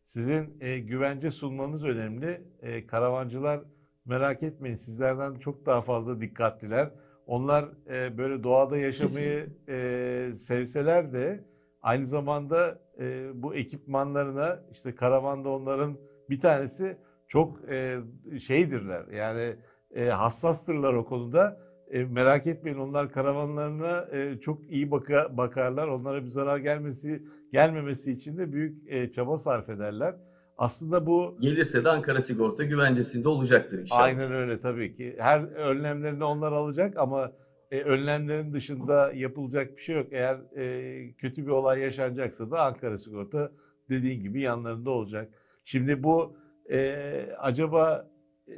Sizin 0.04 0.56
e, 0.60 0.78
güvence 0.78 1.30
sunmanız 1.30 1.84
önemli. 1.84 2.42
E, 2.62 2.86
karavancılar 2.86 3.60
merak 4.04 4.42
etmeyin 4.42 4.76
sizlerden 4.76 5.38
çok 5.38 5.66
daha 5.66 5.82
fazla 5.82 6.20
dikkatliler. 6.20 6.90
Onlar 7.26 7.68
e, 7.90 8.18
böyle 8.18 8.42
doğada 8.42 8.76
yaşamayı 8.76 9.46
e, 9.68 10.32
sevseler 10.38 11.12
de 11.12 11.44
aynı 11.86 12.06
zamanda 12.06 12.78
e, 12.98 13.30
bu 13.34 13.54
ekipmanlarına 13.54 14.60
işte 14.72 14.94
karavanda 14.94 15.48
onların 15.48 15.96
bir 16.30 16.40
tanesi 16.40 16.96
çok 17.28 17.70
e, 17.70 17.98
şeydirler 18.40 19.06
yani 19.06 19.56
e, 19.94 20.08
hassastırlar 20.08 20.94
o 20.94 21.04
konuda. 21.04 21.60
E, 21.90 22.04
merak 22.04 22.46
etmeyin 22.46 22.78
onlar 22.78 23.12
karavanlarına 23.12 24.08
e, 24.12 24.40
çok 24.40 24.70
iyi 24.70 24.90
baka, 24.90 25.36
bakarlar. 25.36 25.88
Onlara 25.88 26.24
bir 26.24 26.28
zarar 26.28 26.58
gelmesi 26.58 27.22
gelmemesi 27.52 28.12
için 28.12 28.38
de 28.38 28.52
büyük 28.52 28.92
e, 28.92 29.10
çaba 29.10 29.38
sarf 29.38 29.68
ederler. 29.68 30.14
Aslında 30.58 31.06
bu 31.06 31.36
gelirse 31.40 31.84
de 31.84 31.88
Ankara 31.88 32.20
Sigorta 32.20 32.64
güvencesinde 32.64 33.28
olacaktır 33.28 33.78
inşallah. 33.78 34.02
Aynen 34.02 34.32
öyle 34.32 34.60
tabii 34.60 34.96
ki. 34.96 35.16
Her 35.18 35.40
önlemlerini 35.40 36.24
onlar 36.24 36.52
alacak 36.52 36.96
ama 36.96 37.32
e, 37.70 37.80
önlemlerin 37.80 38.52
dışında 38.52 39.12
yapılacak 39.12 39.76
bir 39.76 39.82
şey 39.82 39.96
yok. 39.96 40.06
Eğer 40.10 40.36
e, 40.56 41.12
kötü 41.12 41.46
bir 41.46 41.50
olay 41.50 41.80
yaşanacaksa 41.80 42.50
da 42.50 42.64
Ankara 42.64 42.98
Sigorta 42.98 43.52
dediğin 43.90 44.22
gibi 44.22 44.40
yanlarında 44.40 44.90
olacak. 44.90 45.32
Şimdi 45.64 46.02
bu 46.02 46.36
e, 46.70 46.96
acaba 47.38 48.10
e, 48.48 48.54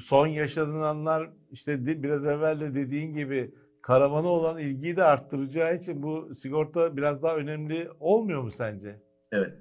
son 0.00 0.26
yaşananlar 0.26 1.30
işte 1.50 1.86
de, 1.86 2.02
biraz 2.02 2.26
evvel 2.26 2.60
de 2.60 2.74
dediğin 2.74 3.14
gibi 3.14 3.54
karavana 3.82 4.28
olan 4.28 4.58
ilgiyi 4.58 4.96
de 4.96 5.04
arttıracağı 5.04 5.76
için 5.76 6.02
bu 6.02 6.34
sigorta 6.34 6.96
biraz 6.96 7.22
daha 7.22 7.36
önemli 7.36 7.88
olmuyor 8.00 8.42
mu 8.42 8.52
sence? 8.52 9.02
Evet. 9.32 9.52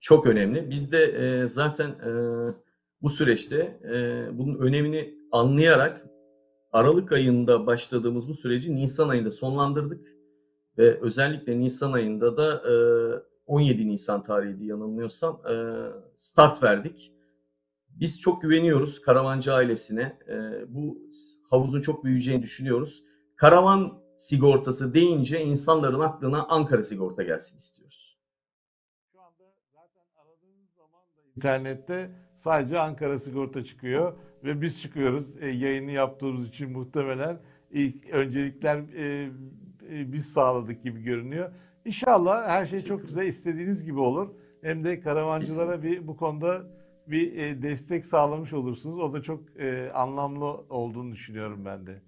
Çok 0.00 0.26
önemli. 0.26 0.70
Biz 0.70 0.92
de 0.92 1.04
e, 1.04 1.46
zaten 1.46 1.90
e, 1.90 2.10
bu 3.02 3.08
süreçte 3.08 3.56
e, 3.84 4.26
bunun 4.38 4.58
önemini 4.58 5.14
anlayarak 5.32 6.06
Aralık 6.74 7.12
ayında 7.12 7.66
başladığımız 7.66 8.28
bu 8.28 8.34
süreci 8.34 8.76
Nisan 8.76 9.08
ayında 9.08 9.30
sonlandırdık. 9.30 10.06
Ve 10.78 11.00
özellikle 11.00 11.60
Nisan 11.60 11.92
ayında 11.92 12.36
da 12.36 12.62
17 13.46 13.88
Nisan 13.88 14.22
tarihiydi 14.22 14.66
yanılmıyorsam 14.66 15.42
start 16.16 16.62
verdik. 16.62 17.12
Biz 17.88 18.20
çok 18.20 18.42
güveniyoruz 18.42 19.00
karavancı 19.00 19.54
ailesine. 19.54 20.18
Bu 20.68 20.98
havuzun 21.50 21.80
çok 21.80 22.04
büyüyeceğini 22.04 22.42
düşünüyoruz. 22.42 23.04
Karavan 23.36 24.02
sigortası 24.16 24.94
deyince 24.94 25.44
insanların 25.44 26.00
aklına 26.00 26.42
Ankara 26.42 26.82
sigorta 26.82 27.22
gelsin 27.22 27.56
istiyoruz. 27.56 28.18
Şu 29.12 29.20
anda 29.20 29.44
zaten 29.72 30.04
aradığınız 30.16 30.70
zaman 30.76 31.02
da 31.16 31.20
internette 31.36 32.10
sadece 32.36 32.78
Ankara 32.78 33.18
sigorta 33.18 33.64
çıkıyor 33.64 34.18
ve 34.44 34.62
biz 34.62 34.82
çıkıyoruz 34.82 35.42
e, 35.42 35.48
yayını 35.48 35.90
yaptığımız 35.90 36.48
için 36.48 36.72
muhtemelen 36.72 37.40
ilk 37.70 38.10
öncelikler 38.10 38.76
e, 38.76 39.30
e, 39.90 40.12
biz 40.12 40.26
sağladık 40.26 40.82
gibi 40.82 41.02
görünüyor. 41.02 41.52
İnşallah 41.84 42.48
her 42.48 42.66
şey 42.66 42.78
çok 42.78 43.02
güzel 43.06 43.26
istediğiniz 43.26 43.84
gibi 43.84 44.00
olur. 44.00 44.34
Hem 44.62 44.84
de 44.84 45.00
karavancılara 45.00 45.82
bir 45.82 46.06
bu 46.06 46.16
konuda 46.16 46.62
bir 47.06 47.36
e, 47.36 47.62
destek 47.62 48.06
sağlamış 48.06 48.52
olursunuz. 48.52 48.98
O 48.98 49.12
da 49.12 49.22
çok 49.22 49.60
e, 49.60 49.92
anlamlı 49.92 50.46
olduğunu 50.68 51.12
düşünüyorum 51.12 51.64
ben 51.64 51.86
de. 51.86 52.02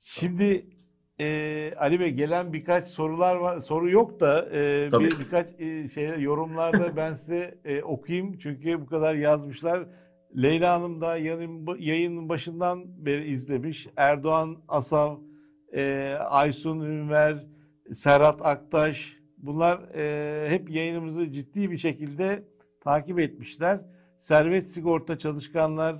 Şimdi 0.00 0.66
e, 1.22 1.74
Ali 1.78 2.00
Bey 2.00 2.10
gelen 2.10 2.52
birkaç 2.52 2.84
sorular 2.84 3.36
var. 3.36 3.60
Soru 3.60 3.90
yok 3.90 4.20
da 4.20 4.48
e, 4.54 4.88
bir 4.92 5.18
birkaç 5.20 5.46
e, 5.60 5.88
şey 5.88 6.20
yorumlarda 6.20 6.96
ben 6.96 7.14
size 7.14 7.58
e, 7.64 7.82
okuyayım 7.82 8.38
çünkü 8.38 8.80
bu 8.80 8.86
kadar 8.86 9.14
yazmışlar. 9.14 9.86
Leyla 10.36 10.74
Hanım 10.74 11.00
da 11.00 11.16
yayın, 11.16 11.66
yayının 11.78 12.28
başından 12.28 13.06
beri 13.06 13.24
izlemiş. 13.24 13.88
Erdoğan 13.96 14.56
Asav, 14.68 15.16
e, 15.72 16.14
Aysun 16.28 16.80
Ünver, 16.80 17.46
Serhat 17.92 18.46
Aktaş 18.46 19.16
bunlar 19.38 19.80
e, 19.94 20.50
hep 20.50 20.70
yayınımızı 20.70 21.32
ciddi 21.32 21.70
bir 21.70 21.78
şekilde 21.78 22.42
takip 22.80 23.18
etmişler. 23.20 23.80
Servet 24.18 24.70
sigorta 24.70 25.18
çalışkanlar, 25.18 25.96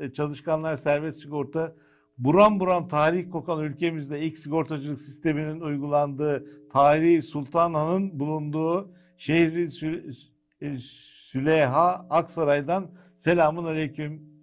e, 0.00 0.12
çalışkanlar 0.12 0.76
servet 0.76 1.16
sigorta 1.16 1.74
buram 2.18 2.60
buram 2.60 2.88
tarih 2.88 3.30
kokan 3.30 3.60
ülkemizde 3.60 4.20
ilk 4.20 4.38
sigortacılık 4.38 5.00
sisteminin 5.00 5.60
uygulandığı 5.60 6.68
tarihi 6.68 7.22
Sultanhan'ın 7.22 8.20
bulunduğu 8.20 8.92
şehri 9.18 9.70
Sü 9.70 10.12
e, 10.60 10.78
Süleyha 10.78 12.06
Aksaray'dan 12.10 12.90
selamun 13.16 13.64
aleyküm 13.64 14.36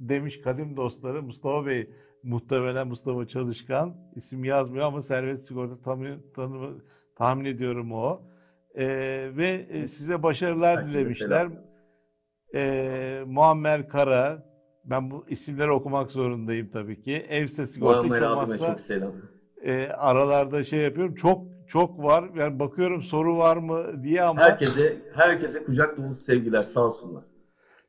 demiş 0.00 0.40
kadim 0.40 0.76
dostları 0.76 1.22
Mustafa 1.22 1.66
Bey 1.66 1.90
muhtemelen 2.22 2.88
Mustafa 2.88 3.26
Çalışkan 3.26 3.96
isim 4.16 4.44
yazmıyor 4.44 4.86
ama 4.86 5.02
servet 5.02 5.40
sigorta 5.40 5.80
tahmin, 5.82 6.26
tanımı, 6.34 6.78
tahmin 7.16 7.44
ediyorum 7.44 7.92
o. 7.92 8.22
Ee, 8.74 9.30
ve 9.36 9.66
e, 9.70 9.88
size 9.88 10.22
başarılar 10.22 10.76
Herkese 10.76 10.92
dilemişler. 10.92 11.48
Ee, 12.54 13.22
Muammer 13.26 13.88
Kara, 13.88 14.49
ben 14.84 15.10
bu 15.10 15.24
isimleri 15.28 15.70
okumak 15.70 16.10
zorundayım 16.10 16.70
tabii 16.72 17.02
ki. 17.02 17.26
Evse 17.28 17.66
sigorta 17.66 18.04
hiç 18.04 18.22
olmazsa 18.22 18.58
çok 18.58 18.80
selam. 18.80 19.12
E, 19.62 19.86
aralarda 19.86 20.64
şey 20.64 20.80
yapıyorum. 20.80 21.14
Çok 21.14 21.46
çok 21.66 22.02
var. 22.02 22.30
Yani 22.36 22.58
bakıyorum 22.58 23.02
soru 23.02 23.38
var 23.38 23.56
mı 23.56 24.02
diye 24.02 24.22
ama 24.22 24.40
herkese 24.40 24.96
herkese 25.14 25.64
kucak 25.64 25.96
dolusu 25.96 26.20
sevgiler 26.20 26.62
sağ 26.62 26.86
olsunlar. 26.86 27.24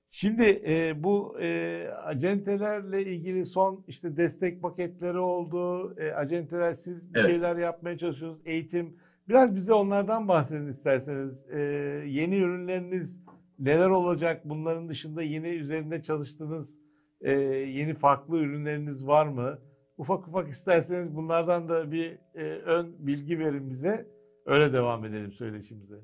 Şimdi 0.09 0.63
e, 0.67 1.03
bu 1.03 1.37
e, 1.41 1.87
acentelerle 2.03 3.05
ilgili 3.05 3.45
son 3.45 3.83
işte 3.87 4.17
destek 4.17 4.61
paketleri 4.61 5.17
oldu. 5.17 5.93
E, 5.99 6.11
acenteler 6.11 6.73
siz 6.73 7.13
bir 7.13 7.19
Evet. 7.19 7.29
şeyler 7.29 7.55
yapmaya 7.57 7.97
çalışıyorsunuz. 7.97 8.41
Eğitim. 8.45 8.95
Biraz 9.29 9.55
bize 9.55 9.73
onlardan 9.73 10.27
bahsedin 10.27 10.67
isterseniz. 10.67 11.45
E, 11.49 11.59
yeni 12.07 12.37
ürünleriniz 12.37 13.21
neler 13.59 13.89
olacak? 13.89 14.41
Bunların 14.45 14.89
dışında 14.89 15.23
yeni 15.23 15.47
üzerinde 15.47 16.01
çalıştığınız 16.03 16.80
e, 17.21 17.31
yeni 17.67 17.93
farklı 17.93 18.39
ürünleriniz 18.39 19.07
var 19.07 19.27
mı? 19.27 19.59
Ufak 19.97 20.27
ufak 20.27 20.49
isterseniz 20.49 21.15
bunlardan 21.15 21.69
da 21.69 21.91
bir 21.91 22.19
e, 22.35 22.43
ön 22.43 22.95
bilgi 22.99 23.39
verin 23.39 23.69
bize. 23.69 24.07
Öyle 24.45 24.73
devam 24.73 25.05
edelim 25.05 25.31
söyleşimize. 25.31 25.95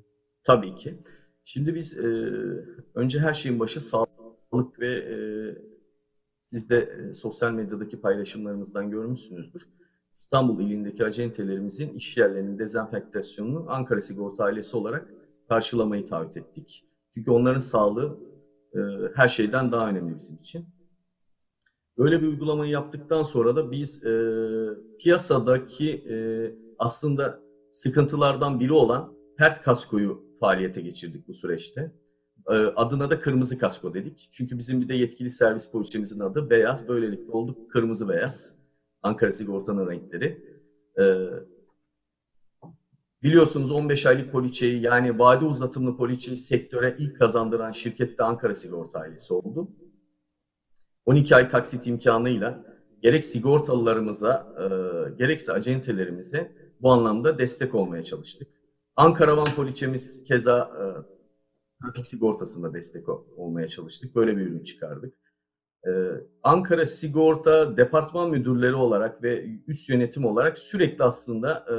Tabii 0.44 0.74
ki. 0.74 0.98
Şimdi 1.44 1.74
biz 1.74 1.98
e, 1.98 2.08
önce 2.94 3.20
her 3.20 3.34
şeyin 3.34 3.60
başı 3.60 3.80
sağlık 3.80 4.80
ve 4.80 4.88
e, 4.88 5.16
siz 6.42 6.70
de 6.70 6.78
e, 6.78 7.12
sosyal 7.12 7.52
medyadaki 7.52 8.00
paylaşımlarımızdan 8.00 8.90
görmüşsünüzdür. 8.90 9.68
İstanbul 10.14 10.60
ilindeki 10.60 11.04
acentelerimizin 11.04 11.94
iş 11.94 12.16
yerlerinin 12.16 12.58
dezenfektasyonunu 12.58 13.64
Ankara 13.68 14.00
Sigorta 14.00 14.44
ailesi 14.44 14.76
olarak 14.76 15.08
karşılamayı 15.48 16.06
taahhüt 16.06 16.36
ettik. 16.36 16.84
Çünkü 17.14 17.30
onların 17.30 17.58
sağlığı 17.58 18.18
e, 18.74 18.78
her 19.14 19.28
şeyden 19.28 19.72
daha 19.72 19.88
önemli 19.88 20.16
bizim 20.16 20.36
için. 20.36 20.66
Böyle 21.98 22.22
bir 22.22 22.26
uygulamayı 22.26 22.72
yaptıktan 22.72 23.22
sonra 23.22 23.56
da 23.56 23.70
biz 23.70 24.04
e, 24.04 24.12
piyasadaki 24.98 25.90
e, 25.90 26.16
aslında 26.78 27.40
sıkıntılardan 27.70 28.60
biri 28.60 28.72
olan 28.72 29.14
pert 29.38 29.62
kaskoyu 29.62 30.22
faaliyete 30.40 30.80
geçirdik 30.80 31.28
bu 31.28 31.34
süreçte. 31.34 31.92
E, 32.50 32.52
adına 32.54 33.10
da 33.10 33.18
kırmızı 33.18 33.58
kasko 33.58 33.94
dedik. 33.94 34.28
Çünkü 34.32 34.58
bizim 34.58 34.80
bir 34.80 34.88
de 34.88 34.94
yetkili 34.94 35.30
servis 35.30 35.70
poliçemizin 35.70 36.20
adı 36.20 36.50
beyaz. 36.50 36.88
Böylelikle 36.88 37.32
olduk 37.32 37.70
kırmızı 37.70 38.08
beyaz. 38.08 38.54
Ankara 39.02 39.32
Sigorta'nın 39.32 39.90
renkleri. 39.90 40.58
E, 41.00 41.04
biliyorsunuz 43.22 43.70
15 43.70 44.06
aylık 44.06 44.32
poliçeyi 44.32 44.82
yani 44.82 45.18
vade 45.18 45.44
uzatımlı 45.44 45.96
poliçeyi 45.96 46.36
sektöre 46.36 46.96
ilk 46.98 47.18
kazandıran 47.18 47.72
şirket 47.72 48.18
de 48.18 48.24
Ankara 48.24 48.54
Sigorta 48.54 48.98
ailesi 48.98 49.34
oldu. 49.34 49.68
12 51.08 51.36
ay 51.36 51.48
taksit 51.48 51.86
imkanıyla 51.86 52.64
gerek 53.02 53.24
sigortalılarımıza 53.24 54.46
e, 54.58 54.64
gerekse 55.16 55.52
acentelerimize 55.52 56.52
bu 56.82 56.90
anlamda 56.90 57.38
destek 57.38 57.74
olmaya 57.74 58.02
çalıştık. 58.02 58.48
Ankara 58.96 59.36
Van 59.36 59.46
poliçemiz 59.56 60.24
keza 60.24 60.58
e, 60.58 60.84
trafik 61.82 62.06
sigortasında 62.06 62.74
destek 62.74 63.08
ol- 63.08 63.24
olmaya 63.36 63.68
çalıştık. 63.68 64.14
Böyle 64.14 64.36
bir 64.36 64.42
ürün 64.42 64.62
çıkardık. 64.62 65.14
E, 65.86 65.90
Ankara 66.42 66.86
Sigorta 66.86 67.76
Departman 67.76 68.30
Müdürleri 68.30 68.74
olarak 68.74 69.22
ve 69.22 69.46
üst 69.66 69.88
yönetim 69.88 70.24
olarak 70.24 70.58
sürekli 70.58 71.04
aslında 71.04 71.64
e, 71.70 71.76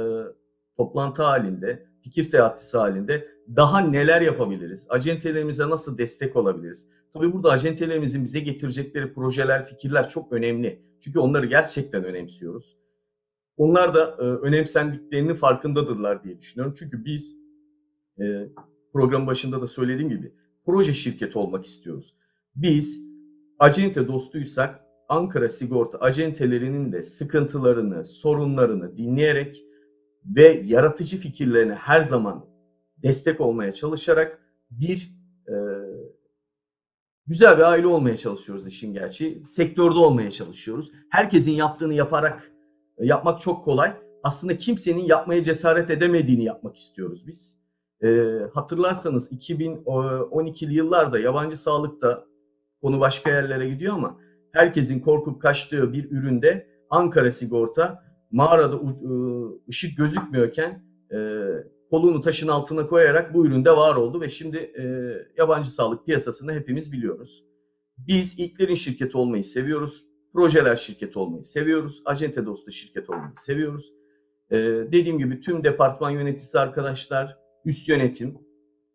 toplantı 0.76 1.22
halinde, 1.22 1.89
fikir 2.02 2.30
teatisi 2.30 2.78
halinde 2.78 3.28
daha 3.56 3.80
neler 3.80 4.20
yapabiliriz? 4.20 4.86
Acentelerimize 4.90 5.70
nasıl 5.70 5.98
destek 5.98 6.36
olabiliriz? 6.36 6.88
Tabii 7.12 7.32
burada 7.32 7.50
acentelerimizin 7.50 8.24
bize 8.24 8.40
getirecekleri 8.40 9.14
projeler, 9.14 9.66
fikirler 9.66 10.08
çok 10.08 10.32
önemli. 10.32 10.82
Çünkü 11.00 11.18
onları 11.18 11.46
gerçekten 11.46 12.04
önemsiyoruz. 12.04 12.76
Onlar 13.56 13.94
da 13.94 14.16
e, 14.18 14.22
önemsendiklerinin 14.22 15.34
farkındadırlar 15.34 16.24
diye 16.24 16.38
düşünüyorum. 16.38 16.74
Çünkü 16.78 17.04
biz 17.04 17.38
e, 18.20 18.24
programın 18.92 19.26
başında 19.26 19.62
da 19.62 19.66
söylediğim 19.66 20.08
gibi 20.10 20.34
proje 20.64 20.94
şirketi 20.94 21.38
olmak 21.38 21.64
istiyoruz. 21.64 22.14
Biz 22.56 23.04
acente 23.58 24.08
dostuysak 24.08 24.80
Ankara 25.08 25.48
Sigorta 25.48 25.98
acentelerinin 25.98 26.92
de 26.92 27.02
sıkıntılarını, 27.02 28.04
sorunlarını 28.04 28.96
dinleyerek 28.96 29.64
ve 30.24 30.62
yaratıcı 30.64 31.18
fikirlerine 31.18 31.74
her 31.74 32.00
zaman 32.00 32.46
destek 33.02 33.40
olmaya 33.40 33.72
çalışarak 33.72 34.40
bir 34.70 35.10
e, 35.48 35.54
güzel 37.26 37.58
bir 37.58 37.62
aile 37.62 37.86
olmaya 37.86 38.16
çalışıyoruz 38.16 38.66
işin 38.66 38.92
gerçeği. 38.92 39.42
Sektörde 39.46 39.98
olmaya 39.98 40.30
çalışıyoruz. 40.30 40.92
Herkesin 41.10 41.52
yaptığını 41.52 41.94
yaparak 41.94 42.52
e, 42.98 43.06
yapmak 43.06 43.40
çok 43.40 43.64
kolay. 43.64 43.96
Aslında 44.22 44.56
kimsenin 44.56 45.04
yapmaya 45.04 45.42
cesaret 45.42 45.90
edemediğini 45.90 46.44
yapmak 46.44 46.76
istiyoruz 46.76 47.26
biz. 47.26 47.58
E, 48.02 48.38
hatırlarsanız 48.54 49.32
2012'li 49.32 50.74
yıllarda 50.74 51.18
yabancı 51.18 51.56
sağlıkta 51.56 52.24
konu 52.82 53.00
başka 53.00 53.30
yerlere 53.30 53.68
gidiyor 53.68 53.94
ama 53.94 54.18
herkesin 54.52 55.00
korkup 55.00 55.42
kaçtığı 55.42 55.92
bir 55.92 56.10
üründe 56.10 56.66
Ankara 56.90 57.30
Sigorta 57.30 58.09
mağarada 58.30 58.76
ı, 58.76 59.58
ışık 59.68 59.96
gözükmüyorken 59.98 60.84
e, 61.12 61.18
kolunu 61.90 62.20
taşın 62.20 62.48
altına 62.48 62.86
koyarak 62.86 63.34
bu 63.34 63.46
üründe 63.46 63.70
var 63.70 63.96
oldu 63.96 64.20
ve 64.20 64.28
şimdi 64.28 64.56
e, 64.56 64.84
yabancı 65.38 65.74
sağlık 65.74 66.06
piyasasını 66.06 66.52
hepimiz 66.52 66.92
biliyoruz. 66.92 67.44
Biz 67.98 68.38
ilklerin 68.38 68.74
şirketi 68.74 69.16
olmayı 69.16 69.44
seviyoruz. 69.44 70.04
Projeler 70.32 70.76
şirketi 70.76 71.18
olmayı 71.18 71.44
seviyoruz. 71.44 72.02
Acente 72.04 72.46
dostu 72.46 72.70
şirket 72.70 73.10
olmayı 73.10 73.32
seviyoruz. 73.34 73.92
E, 74.50 74.56
dediğim 74.92 75.18
gibi 75.18 75.40
tüm 75.40 75.64
departman 75.64 76.10
yöneticisi 76.10 76.58
arkadaşlar, 76.58 77.38
üst 77.64 77.88
yönetim 77.88 78.38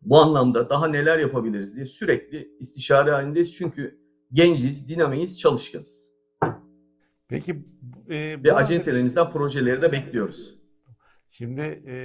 bu 0.02 0.18
anlamda 0.18 0.70
daha 0.70 0.88
neler 0.88 1.20
yapabiliriz 1.20 1.76
diye 1.76 1.86
sürekli 1.86 2.52
istişare 2.60 3.12
halindeyiz. 3.12 3.54
Çünkü 3.54 4.00
genciz, 4.34 4.90
dinamiyiz, 4.90 5.40
çalışkanız. 5.40 6.05
Peki 7.28 7.52
e, 8.10 8.44
Ve 8.44 8.54
acentelerimizden 8.54 9.32
projeleri 9.32 9.82
de 9.82 9.92
bekliyoruz. 9.92 10.56
Şimdi 11.32 11.62
e, 11.88 11.96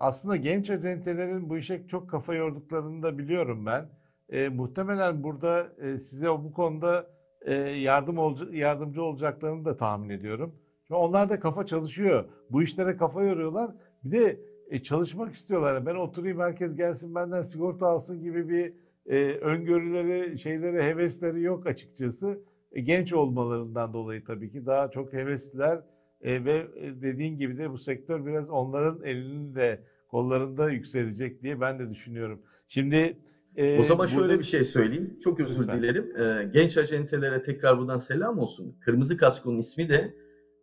aslında 0.00 0.36
genç 0.36 0.70
acentelerin 0.70 1.50
bu 1.50 1.58
işe 1.58 1.86
çok 1.88 2.10
kafa 2.10 2.34
yorduklarını 2.34 3.02
da 3.02 3.18
biliyorum 3.18 3.66
ben. 3.66 3.88
E, 4.28 4.48
muhtemelen 4.48 5.22
burada 5.22 5.72
e, 5.82 5.98
size 5.98 6.28
bu 6.28 6.52
konuda 6.52 7.06
e, 7.42 7.54
yardım 7.54 8.18
olca- 8.18 8.54
yardımcı 8.56 9.02
olacaklarını 9.02 9.64
da 9.64 9.76
tahmin 9.76 10.08
ediyorum. 10.08 10.54
Çünkü 10.82 10.94
onlar 10.94 11.28
da 11.30 11.40
kafa 11.40 11.66
çalışıyor. 11.66 12.24
Bu 12.50 12.62
işlere 12.62 12.96
kafa 12.96 13.22
yoruyorlar. 13.22 13.70
Bir 14.04 14.10
de 14.20 14.40
e, 14.70 14.82
çalışmak 14.82 15.34
istiyorlar. 15.34 15.86
Ben 15.86 15.94
oturayım 15.94 16.40
herkes 16.40 16.76
gelsin 16.76 17.14
benden 17.14 17.42
sigorta 17.42 17.86
alsın 17.86 18.22
gibi 18.22 18.48
bir 18.48 18.72
e, 19.06 19.32
öngörüleri, 19.34 20.38
şeyleri, 20.38 20.82
hevesleri 20.82 21.42
yok 21.42 21.66
açıkçası. 21.66 22.40
E, 22.72 22.80
genç 22.80 23.12
olmalarından 23.12 23.92
dolayı 23.92 24.24
tabii 24.24 24.52
ki 24.52 24.66
daha 24.66 24.90
çok 24.90 25.12
hevesliler. 25.12 25.80
E, 26.20 26.44
ve 26.44 26.66
e, 26.76 27.02
dediğin 27.02 27.38
gibi 27.38 27.58
de 27.58 27.70
bu 27.70 27.78
sektör 27.78 28.26
biraz 28.26 28.50
onların 28.50 29.04
elinin 29.04 29.54
de 29.54 29.80
kollarında 30.08 30.70
yükselecek 30.70 31.42
diye 31.42 31.60
ben 31.60 31.78
de 31.78 31.90
düşünüyorum. 31.90 32.42
Şimdi 32.68 33.16
e, 33.56 33.78
O 33.78 33.82
zaman 33.82 34.06
şöyle 34.06 34.24
burada- 34.24 34.38
bir 34.38 34.44
şey 34.44 34.64
söyleyeyim. 34.64 35.18
Çok 35.24 35.40
özür 35.40 35.60
Lütfen. 35.60 35.78
dilerim. 35.78 36.16
Ee, 36.16 36.50
genç 36.52 36.78
acentelere 36.78 37.42
tekrar 37.42 37.78
buradan 37.78 37.98
selam 37.98 38.38
olsun. 38.38 38.76
Kırmızı 38.80 39.16
Kasko'nun 39.16 39.58
ismi 39.58 39.88
de 39.88 40.14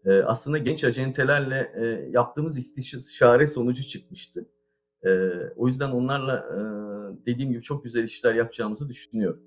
e, 0.05 0.11
aslında 0.13 0.57
genç 0.57 0.83
acentelerle 0.83 1.71
e, 1.75 2.09
yaptığımız 2.11 2.57
istişare 2.57 3.47
sonucu 3.47 3.83
çıkmıştı. 3.83 4.49
E, 5.05 5.09
o 5.55 5.67
yüzden 5.67 5.91
onlarla 5.91 6.37
e, 6.37 6.57
dediğim 7.25 7.51
gibi 7.51 7.61
çok 7.61 7.83
güzel 7.83 8.03
işler 8.03 8.35
yapacağımızı 8.35 8.89
düşünüyorum. 8.89 9.41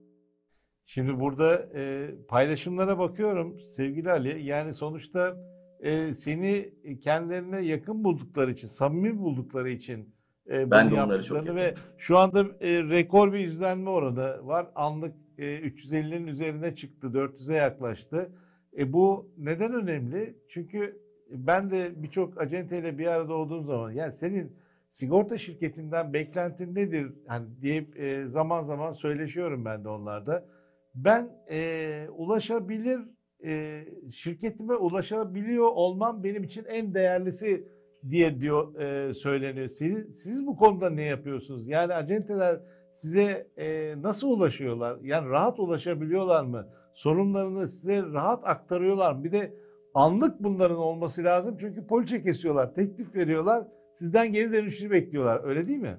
Şimdi 0.93 1.21
burada 1.21 1.69
e, 1.75 2.11
paylaşımlara 2.29 2.99
bakıyorum 2.99 3.61
sevgili 3.61 4.11
Ali. 4.11 4.45
Yani 4.45 4.75
sonuçta 4.75 5.37
e, 5.81 6.15
seni 6.15 6.73
kendilerine 7.01 7.61
yakın 7.61 8.05
buldukları 8.05 8.51
için, 8.51 8.69
samimi 8.69 9.19
buldukları 9.19 9.71
için 9.71 10.15
e, 10.51 10.71
Ben 10.71 10.87
bunu 10.91 10.97
de 10.97 11.03
onları 11.03 11.23
çok 11.23 11.55
ve 11.55 11.75
şu 11.99 12.19
anda 12.19 12.41
e, 12.41 12.83
rekor 12.83 13.33
bir 13.33 13.39
izlenme 13.39 13.91
oranı 13.91 14.47
var. 14.47 14.71
Anlık 14.75 15.15
e, 15.39 15.45
350'nin 15.45 16.27
üzerine 16.27 16.75
çıktı, 16.75 17.07
400'e 17.07 17.57
yaklaştı. 17.57 18.33
E, 18.79 18.93
bu 18.93 19.33
neden 19.39 19.75
önemli? 19.75 20.35
Çünkü 20.49 21.01
ben 21.31 21.71
de 21.71 22.03
birçok 22.03 22.41
acenteyle 22.41 22.99
bir 22.99 23.07
arada 23.07 23.35
olduğum 23.35 23.63
zaman, 23.63 23.91
yani 23.91 24.13
senin 24.13 24.57
sigorta 24.89 25.39
şirketinden 25.39 26.13
beklentin 26.13 26.75
nedir? 26.75 27.13
Hani 27.27 27.47
diye 27.63 27.87
e, 27.97 28.27
zaman 28.27 28.63
zaman 28.63 28.93
söyleşiyorum 28.93 29.65
ben 29.65 29.85
de 29.85 29.89
onlarda. 29.89 30.60
Ben 30.95 31.31
e, 31.51 32.09
ulaşabilir 32.17 33.01
e, 33.45 33.85
şirketime 34.11 34.75
ulaşabiliyor 34.75 35.69
olmam 35.69 36.25
benim 36.25 36.45
için 36.45 36.65
en 36.65 36.95
değerlisi 36.95 37.69
diye 38.11 38.41
diyor 38.41 38.81
e, 38.81 39.15
söyleniyor. 39.15 39.69
Siz, 39.69 40.23
siz 40.23 40.47
bu 40.47 40.57
konuda 40.57 40.91
ne 40.91 41.05
yapıyorsunuz? 41.05 41.69
Yani 41.69 41.95
acenteler 41.95 42.61
size 42.93 43.47
e, 43.57 43.95
nasıl 44.03 44.29
ulaşıyorlar? 44.29 44.99
Yani 45.03 45.29
rahat 45.29 45.61
ulaşabiliyorlar 45.61 46.45
mı? 46.45 46.69
Sorunlarını 46.95 47.69
size 47.69 48.03
rahat 48.03 48.45
aktarıyorlar 48.45 49.13
mı? 49.13 49.25
Bir 49.25 49.33
de 49.33 49.55
anlık 49.95 50.43
bunların 50.43 50.79
olması 50.79 51.25
lazım 51.25 51.57
çünkü 51.61 51.87
poliçe 51.87 52.23
kesiyorlar, 52.23 52.75
teklif 52.75 53.15
veriyorlar, 53.15 53.65
sizden 53.95 54.33
geri 54.33 54.53
dönüşünü 54.53 54.91
bekliyorlar. 54.91 55.45
Öyle 55.45 55.69
değil 55.69 55.79
mi? 55.79 55.99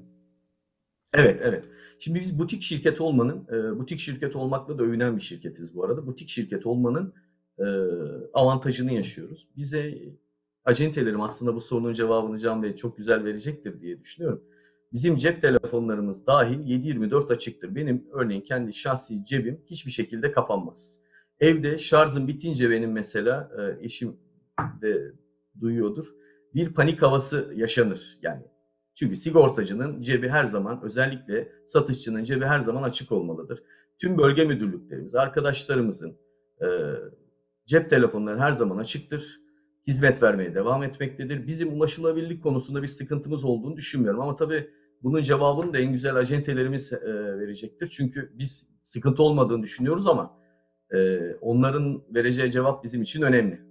Evet, 1.14 1.42
evet. 1.44 1.64
Şimdi 2.00 2.20
biz 2.20 2.40
butik 2.40 2.64
şirket 2.64 3.02
olmanın, 3.02 3.48
e, 3.52 3.80
butik 3.80 4.00
şirket 4.00 4.36
olmakla 4.36 4.80
da 4.80 4.84
övünen 4.84 5.16
bir 5.18 5.22
şirketiz 5.22 5.76
bu 5.76 5.86
arada. 5.86 6.08
Butik 6.08 6.30
şirket 6.30 6.66
olmanın 6.66 7.14
e, 7.60 7.66
avantajını 8.34 8.94
yaşıyoruz. 8.94 9.48
Bize 9.58 9.98
acentelerim 10.66 11.22
aslında 11.22 11.56
bu 11.56 11.62
sorunun 11.62 11.94
cevabını 11.94 12.40
Can 12.40 12.64
Bey 12.64 12.76
çok 12.76 12.98
güzel 12.98 13.24
verecektir 13.24 13.82
diye 13.82 14.00
düşünüyorum. 14.00 14.44
Bizim 14.94 15.16
cep 15.16 15.42
telefonlarımız 15.42 16.28
dahil 16.28 16.60
7-24 16.60 17.34
açıktır. 17.34 17.76
Benim 17.76 18.08
örneğin 18.12 18.42
kendi 18.42 18.74
şahsi 18.74 19.26
cebim 19.26 19.62
hiçbir 19.68 19.92
şekilde 19.92 20.32
kapanmaz. 20.32 21.02
Evde 21.40 21.78
şarjım 21.78 22.28
bitince 22.28 22.70
benim 22.70 22.92
mesela 22.92 23.52
e, 23.58 23.86
eşim 23.86 24.18
de 24.82 25.14
duyuyordur. 25.62 26.06
Bir 26.56 26.74
panik 26.74 27.02
havası 27.02 27.54
yaşanır 27.56 28.20
yani. 28.22 28.44
Çünkü 28.96 29.16
sigortacının 29.16 30.02
cebi 30.02 30.30
her 30.30 30.44
zaman 30.44 30.84
özellikle 30.84 31.52
satışçının 31.68 32.24
cebi 32.24 32.46
her 32.46 32.60
zaman 32.60 32.84
açık 32.84 33.12
olmalıdır. 33.12 33.64
Tüm 33.98 34.18
bölge 34.18 34.46
müdürlüklerimiz, 34.46 35.16
arkadaşlarımızın 35.16 36.18
e, 36.62 36.68
cep 37.66 37.90
telefonları 37.90 38.40
her 38.40 38.52
zaman 38.52 38.78
açıktır. 38.78 39.42
Hizmet 39.88 40.24
vermeye 40.24 40.56
devam 40.56 40.84
etmektedir. 40.84 41.48
Bizim 41.48 41.74
ulaşılabilirlik 41.74 42.44
konusunda 42.44 42.82
bir 42.82 42.88
sıkıntımız 42.88 43.44
olduğunu 43.44 43.78
düşünmüyorum. 43.78 44.22
Ama 44.22 44.36
tabii 44.36 44.70
bunun 45.04 45.22
cevabını 45.22 45.74
da 45.74 45.78
en 45.78 45.92
güzel 45.92 46.16
acentelerimiz 46.16 46.94
e, 46.94 47.14
verecektir. 47.40 47.88
Çünkü 47.88 48.32
biz 48.34 48.70
sıkıntı 48.84 49.24
olmadığını 49.24 49.64
düşünüyoruz 49.64 50.08
ama 50.08 50.38
e, 50.94 51.20
onların 51.42 52.04
vereceği 52.16 52.52
cevap 52.52 52.84
bizim 52.84 53.02
için 53.02 53.22
önemli. 53.22 53.71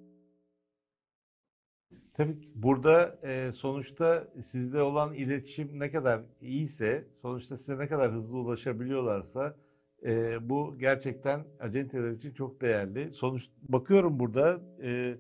Tabii 2.21 2.41
ki 2.41 2.49
burada 2.55 3.19
e, 3.23 3.53
sonuçta 3.53 4.29
sizde 4.43 4.83
olan 4.83 5.15
iletişim 5.15 5.81
ne 5.81 5.91
kadar 5.91 6.21
iyiyse, 6.41 7.05
sonuçta 7.23 7.57
size 7.57 7.79
ne 7.79 7.89
kadar 7.89 8.13
hızlı 8.13 8.37
ulaşabiliyorlarsa 8.37 9.57
e, 10.05 10.37
bu 10.49 10.79
gerçekten 10.79 11.45
acenteler 11.61 12.11
için 12.11 12.33
çok 12.33 12.61
değerli. 12.61 13.15
Sonuç 13.15 13.49
bakıyorum 13.63 14.19
burada 14.19 14.61
e, 14.83 15.19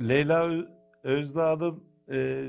Leyla 0.00 0.50
Özdağ'ın 1.04 1.84
e, 2.10 2.48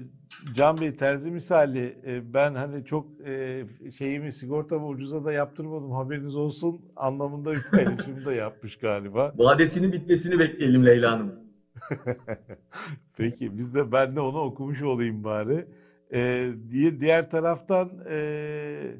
Can 0.55 0.81
Bey 0.81 0.95
terzi 0.95 1.31
misali 1.31 1.97
e, 2.05 2.33
ben 2.33 2.55
hani 2.55 2.85
çok 2.85 3.27
e, 3.27 3.65
şeyimi 3.97 4.33
sigortamı 4.33 4.87
ucuza 4.87 5.25
da 5.25 5.31
yaptırmadım 5.31 5.91
haberiniz 5.91 6.35
olsun 6.35 6.81
anlamında 6.95 7.53
bir 7.53 7.63
paylaşım 7.71 8.25
da 8.25 8.33
yapmış 8.33 8.77
galiba. 8.77 9.33
Vadesinin 9.35 9.91
bitmesini 9.91 10.39
bekleyelim 10.39 10.85
Leyla 10.85 11.11
Hanım. 11.11 11.44
Peki 13.17 13.57
biz 13.57 13.75
de 13.75 13.91
ben 13.91 14.15
de 14.15 14.19
onu 14.19 14.39
okumuş 14.39 14.81
olayım 14.81 15.23
bari. 15.23 15.67
Ee, 16.13 16.51
diye 16.69 16.99
diğer 16.99 17.29
taraftan 17.29 18.05
e, 18.09 18.95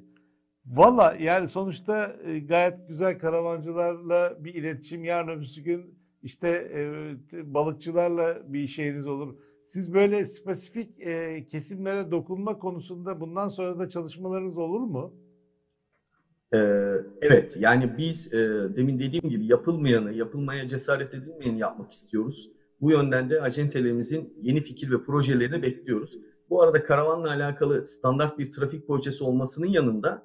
valla 0.66 1.16
yani 1.20 1.50
sonuçta 1.50 2.16
e, 2.24 2.40
gayet 2.40 2.88
güzel 2.88 3.20
karavancılarla 3.20 4.38
bir 4.44 4.54
iletişim 4.54 5.04
yarın 5.04 5.28
öbürsü 5.28 5.62
gün 5.62 6.00
işte 6.24 6.50
e, 6.74 7.54
balıkçılarla 7.54 8.54
bir 8.54 8.68
şeyiniz 8.68 9.08
olur. 9.08 9.36
Siz 9.66 9.94
böyle 9.94 10.26
spesifik 10.26 11.00
e, 11.00 11.48
kesimlere 11.48 12.12
dokunma 12.12 12.60
konusunda 12.60 13.20
bundan 13.20 13.48
sonra 13.48 13.80
da 13.80 13.90
çalışmalarınız 13.90 14.58
olur 14.58 14.82
mu? 14.82 15.14
Ee, 16.54 16.58
evet, 17.22 17.58
yani 17.60 17.98
biz 17.98 18.34
e, 18.34 18.38
demin 18.76 19.00
dediğim 19.00 19.30
gibi 19.30 19.46
yapılmayanı, 19.46 20.14
yapılmaya 20.14 20.68
cesaret 20.68 21.14
edilmeyeni 21.14 21.60
yapmak 21.60 21.92
istiyoruz. 21.92 22.50
Bu 22.82 22.92
yönden 22.92 23.30
de 23.30 23.42
acentelerimizin 23.42 24.34
yeni 24.42 24.62
fikir 24.62 24.92
ve 24.92 25.04
projelerini 25.04 25.62
bekliyoruz. 25.62 26.18
Bu 26.50 26.62
arada 26.62 26.84
karavanla 26.84 27.30
alakalı 27.30 27.86
standart 27.86 28.40
bir 28.40 28.52
trafik 28.52 28.88
projesi 28.88 29.24
olmasının 29.24 29.68
yanında 29.68 30.24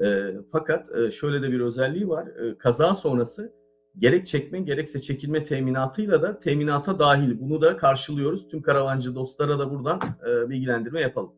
e, 0.00 0.06
fakat 0.52 0.96
e, 0.96 1.10
şöyle 1.10 1.42
de 1.42 1.52
bir 1.52 1.60
özelliği 1.60 2.08
var. 2.08 2.26
E, 2.26 2.58
kaza 2.58 2.94
sonrası 2.94 3.52
gerek 3.98 4.26
çekme 4.26 4.60
gerekse 4.60 5.02
çekilme 5.02 5.44
teminatıyla 5.44 6.22
da 6.22 6.38
teminata 6.38 6.98
dahil. 6.98 7.40
Bunu 7.40 7.62
da 7.62 7.76
karşılıyoruz. 7.76 8.48
Tüm 8.48 8.62
karavancı 8.62 9.14
dostlara 9.14 9.58
da 9.58 9.70
buradan 9.70 10.00
e, 10.28 10.50
bilgilendirme 10.50 11.00
yapalım. 11.00 11.32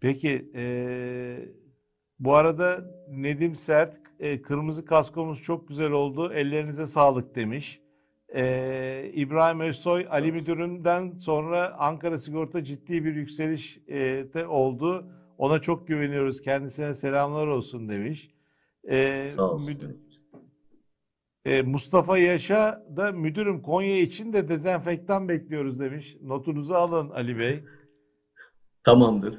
Peki 0.00 0.50
eee, 0.54 1.54
bu 2.18 2.34
arada 2.34 2.84
Nedim 3.08 3.56
Sert 3.56 3.96
e, 4.20 4.42
kırmızı 4.42 4.84
kaskomuz 4.84 5.42
çok 5.42 5.68
güzel 5.68 5.90
oldu. 5.90 6.32
Ellerinize 6.32 6.86
sağlık 6.86 7.34
demiş. 7.34 7.80
Eee, 8.34 9.10
İbrahim 9.14 9.60
Özsoy 9.60 10.06
Ali 10.10 10.32
Müdürü'nden 10.32 11.16
sonra 11.18 11.76
Ankara 11.78 12.18
Sigorta 12.18 12.64
ciddi 12.64 13.04
bir 13.04 13.14
yükseliş 13.14 13.78
e, 13.88 14.24
oldu. 14.46 15.06
Ona 15.38 15.60
çok 15.60 15.88
güveniyoruz. 15.88 16.42
Kendisine 16.42 16.94
selamlar 16.94 17.46
olsun 17.46 17.88
demiş. 17.88 18.30
Sağ 19.28 19.50
olsun. 19.50 19.70
müdür- 19.70 19.96
e, 21.44 21.62
Mustafa 21.62 22.18
Yaşa 22.18 22.86
da 22.96 23.12
müdürüm 23.12 23.62
Konya 23.62 23.98
için 23.98 24.32
de 24.32 24.48
dezenfektan 24.48 25.28
bekliyoruz 25.28 25.80
demiş. 25.80 26.16
Notunuzu 26.22 26.74
alın 26.74 27.10
Ali 27.10 27.38
Bey. 27.38 27.64
Tamamdır. 28.84 29.38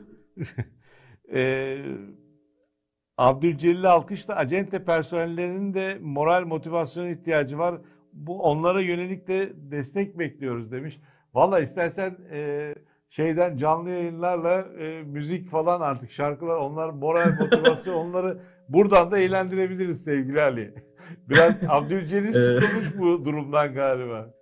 Ee, 1.34 1.78
Abdülcelil 3.18 3.92
Alkış 3.92 4.28
da 4.30 4.36
acente 4.36 4.86
personellerinin 4.86 5.74
de 5.74 5.98
moral 6.02 6.46
motivasyon 6.46 7.10
ihtiyacı 7.10 7.58
var. 7.58 7.82
Bu 8.14 8.42
onlara 8.42 8.82
yönelik 8.82 9.28
de 9.28 9.54
destek 9.56 10.20
bekliyoruz 10.20 10.72
demiş. 10.72 11.00
Valla 11.34 11.60
istersen 11.60 12.18
e, 12.32 12.76
şeyden 13.10 13.58
canlı 13.58 13.90
yayınlarla 13.90 14.68
e, 14.80 15.04
müzik 15.04 15.50
falan 15.50 15.82
artık 15.82 16.12
şarkılar 16.12 16.56
onlar 16.56 16.90
moral 16.90 17.34
motivasyon 17.40 17.94
onları 17.94 18.38
buradan 18.70 19.12
da 19.12 19.18
eğlendirebiliriz 19.18 20.04
sevgili 20.04 20.42
Ali. 20.42 20.74
Biraz 21.30 21.56
Abdülcelil 21.68 22.34
sıkılmış 22.34 22.98
bu 23.00 23.26
durumdan 23.26 23.74
galiba. 23.74 24.34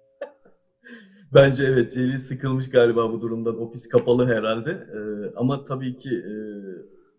Bence 1.34 1.66
evet 1.66 1.92
Celil 1.92 2.20
sıkılmış 2.20 2.70
galiba 2.70 3.12
bu 3.14 3.22
durumdan. 3.22 3.62
Ofis 3.62 3.90
kapalı 3.90 4.28
herhalde. 4.28 4.72
Ee, 4.72 5.34
ama 5.36 5.64
tabii 5.64 5.98
ki 5.98 6.10
e, 6.10 6.34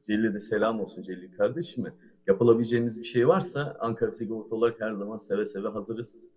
Celil'e 0.03 0.35
de 0.35 0.41
selam 0.41 0.81
olsun 0.81 1.03
Celil 1.03 1.37
kardeşime. 1.37 1.93
Yapılabileceğimiz 2.27 2.99
bir 2.99 3.05
şey 3.05 3.29
varsa 3.29 3.77
Ankara 3.81 4.13
Sigorta 4.13 4.57
olarak 4.57 4.81
her 4.81 4.93
zaman 4.93 5.17
seve 5.17 5.47
seve 5.47 5.69
hazırız. 5.69 6.31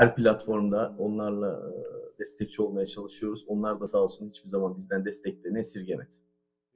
Her 0.00 0.14
platformda 0.14 0.94
onlarla 0.98 1.62
destekçi 2.18 2.62
olmaya 2.62 2.86
çalışıyoruz. 2.86 3.44
Onlar 3.48 3.80
da 3.80 3.86
sağ 3.86 3.98
olsun 3.98 4.28
hiçbir 4.28 4.48
zaman 4.48 4.76
bizden 4.76 5.04
desteklerini 5.04 5.58
esirgemedi. 5.58 6.14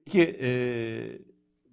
Peki 0.04 0.38
e, 0.42 0.48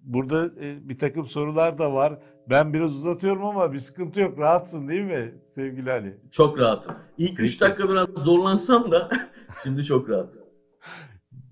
burada 0.01 0.45
e, 0.45 0.89
bir 0.89 0.99
takım 0.99 1.25
sorular 1.25 1.77
da 1.77 1.93
var. 1.93 2.19
Ben 2.49 2.73
biraz 2.73 2.95
uzatıyorum 2.95 3.45
ama 3.45 3.73
bir 3.73 3.79
sıkıntı 3.79 4.19
yok. 4.19 4.39
Rahatsın 4.39 4.87
değil 4.87 5.01
mi 5.01 5.35
sevgili 5.49 5.91
Ali? 5.91 6.17
Çok 6.31 6.59
rahatım. 6.59 6.95
İlk 7.17 7.39
3 7.39 7.59
Peki. 7.59 7.71
dakika 7.71 7.89
biraz 7.89 8.07
zorlansam 8.07 8.91
da 8.91 9.09
şimdi 9.63 9.83
çok 9.83 10.09
rahatım. 10.09 10.41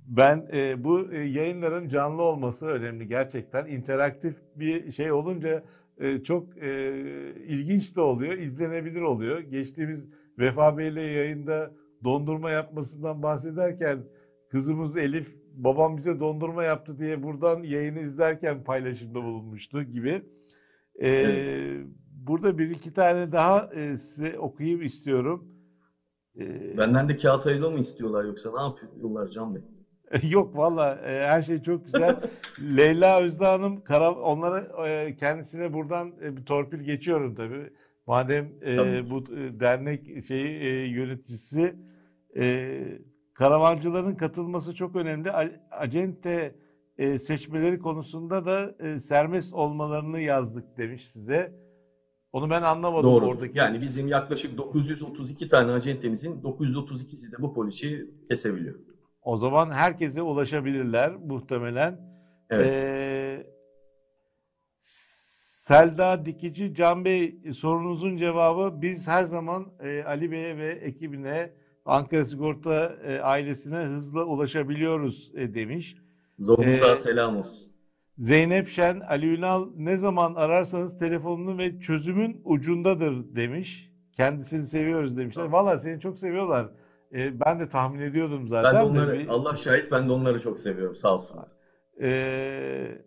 Ben 0.07 0.49
e, 0.53 0.83
bu 0.83 1.11
e, 1.11 1.19
yayınların 1.19 1.89
canlı 1.89 2.21
olması 2.21 2.67
önemli 2.67 3.07
gerçekten. 3.07 3.65
İnteraktif 3.65 4.35
bir 4.55 4.91
şey 4.91 5.11
olunca 5.11 5.63
e, 5.99 6.23
çok 6.23 6.57
e, 6.57 6.93
ilginç 7.47 7.95
de 7.95 8.01
oluyor, 8.01 8.33
izlenebilir 8.33 9.01
oluyor. 9.01 9.39
Geçtiğimiz 9.39 10.05
Vefa 10.37 10.77
Bey'le 10.77 11.15
yayında 11.15 11.71
dondurma 12.03 12.51
yapmasından 12.51 13.23
bahsederken 13.23 13.99
kızımız 14.49 14.97
Elif 14.97 15.35
babam 15.53 15.97
bize 15.97 16.19
dondurma 16.19 16.63
yaptı 16.63 16.99
diye 16.99 17.23
buradan 17.23 17.63
yayını 17.63 17.99
izlerken 17.99 18.63
paylaşımda 18.63 19.23
bulunmuştu 19.23 19.83
gibi. 19.83 20.21
E, 20.95 21.09
Evet. 21.09 21.85
Burada 22.27 22.57
bir 22.57 22.69
iki 22.69 22.93
tane 22.93 23.31
daha 23.31 23.69
e, 23.73 23.97
size 23.97 24.39
okuyayım 24.39 24.81
istiyorum. 24.81 25.47
E, 26.39 26.77
Benden 26.77 27.09
de 27.09 27.17
kağıt 27.17 27.47
ayıla 27.47 27.69
mı 27.69 27.79
istiyorlar 27.79 28.23
yoksa 28.23 28.49
ne 28.55 28.61
yapıyorlar 28.61 29.27
Can 29.27 29.55
Bey? 29.55 29.61
Yok 30.29 30.57
valla 30.57 30.95
e, 30.95 31.25
her 31.27 31.41
şey 31.41 31.61
çok 31.61 31.85
güzel. 31.85 32.15
Leyla 32.77 33.21
Özda 33.21 33.51
Hanım 33.51 33.83
kara, 33.83 34.11
onlara 34.15 34.87
e, 34.87 35.15
kendisine 35.15 35.73
buradan 35.73 36.13
e, 36.23 36.37
bir 36.37 36.45
torpil 36.45 36.79
geçiyorum 36.79 37.35
tabii. 37.35 37.69
Madem 38.07 38.49
e, 38.61 38.75
Tabii. 38.75 39.09
bu 39.09 39.17
e, 39.19 39.59
dernek 39.59 40.25
şeyi 40.25 40.59
e, 40.59 40.85
yöneticisi 40.85 41.75
e, 42.37 42.77
karavancıların 43.33 44.15
katılması 44.15 44.75
çok 44.75 44.95
önemli. 44.95 45.31
A- 45.31 45.51
Acente 45.71 46.55
e, 46.97 47.19
seçmeleri 47.19 47.79
konusunda 47.79 48.45
da 48.45 48.75
e, 48.79 48.99
serbest 48.99 49.53
olmalarını 49.53 50.19
yazdık 50.19 50.77
demiş 50.77 51.09
size. 51.09 51.53
Onu 52.33 52.49
ben 52.49 52.61
anlamadım 52.61 53.11
Doğru. 53.11 53.25
oradaki. 53.25 53.57
Yani 53.57 53.81
bizim 53.81 54.07
yaklaşık 54.07 54.57
932 54.57 55.47
tane 55.47 55.71
acentemizin 55.71 56.41
932'si 56.41 57.31
de 57.31 57.41
bu 57.41 57.53
poliçeyi 57.53 58.09
kesebiliyor. 58.29 58.75
O 59.29 59.37
zaman 59.37 59.71
herkese 59.71 60.21
ulaşabilirler 60.21 61.15
muhtemelen. 61.15 61.99
Evet. 62.49 62.65
Ee, 62.65 63.47
Selda 64.79 66.25
Dikici, 66.25 66.75
Can 66.75 67.05
Bey 67.05 67.41
sorunuzun 67.53 68.17
cevabı 68.17 68.81
biz 68.81 69.07
her 69.07 69.23
zaman 69.23 69.65
e, 69.83 70.03
Ali 70.03 70.31
Bey'e 70.31 70.57
ve 70.57 70.69
ekibine 70.69 71.53
Ankara 71.85 72.25
Sigorta 72.25 72.95
e, 73.03 73.19
ailesine 73.19 73.77
hızla 73.77 74.23
ulaşabiliyoruz 74.23 75.31
e, 75.35 75.53
demiş. 75.53 75.97
Zonguldak'a 76.39 76.91
ee, 76.91 76.95
selam 76.95 77.37
olsun. 77.37 77.73
Zeynep 78.17 78.69
Şen, 78.69 78.99
Ali 78.99 79.33
Ünal 79.33 79.69
ne 79.75 79.97
zaman 79.97 80.35
ararsanız 80.35 80.97
telefonunu 80.97 81.57
ve 81.57 81.79
çözümün 81.79 82.41
ucundadır 82.43 83.35
demiş. 83.35 83.91
Kendisini 84.13 84.67
seviyoruz 84.67 85.17
demişler. 85.17 85.45
Valla 85.45 85.79
seni 85.79 85.99
çok 85.99 86.19
seviyorlar. 86.19 86.69
Ee, 87.13 87.39
ben 87.39 87.59
de 87.59 87.69
tahmin 87.69 87.99
ediyordum 87.99 88.47
zaten. 88.47 88.73
Ben 88.73 88.81
de 88.81 88.85
onları, 88.85 89.19
de. 89.19 89.31
Allah 89.31 89.57
şahit 89.57 89.91
ben 89.91 90.09
de 90.09 90.11
onları 90.11 90.39
çok 90.39 90.59
seviyorum. 90.59 90.95
Sağ 90.95 91.15
olsunlar. 91.15 91.47
Ee, 92.01 93.01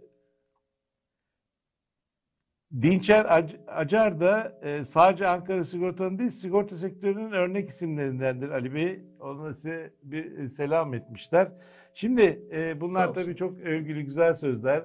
Dinçer 2.83 3.27
Acar 3.67 4.21
da 4.21 4.59
e, 4.63 4.85
sadece 4.85 5.29
Ankara 5.29 5.65
Sigorta'nın 5.65 6.19
değil, 6.19 6.31
sigorta 6.31 6.77
sektörünün 6.77 7.33
örnek 7.33 7.69
isimlerindendir 7.69 8.49
Ali 8.49 8.75
Bey. 8.75 9.01
Ona 9.21 9.55
size 9.55 9.95
bir 10.03 10.39
e, 10.39 10.49
selam 10.49 10.95
etmişler. 10.95 11.53
Şimdi 11.95 12.49
e, 12.53 12.81
bunlar 12.81 13.15
tabii 13.15 13.37
çok 13.37 13.61
övgülü 13.61 14.03
güzel 14.03 14.35
sözler. 14.35 14.85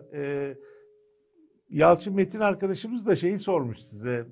Yalçın 1.70 2.16
Metin 2.16 2.40
arkadaşımız 2.40 3.06
da 3.06 3.16
şeyi 3.16 3.40
sormuş 3.40 3.80
size. 3.80 4.26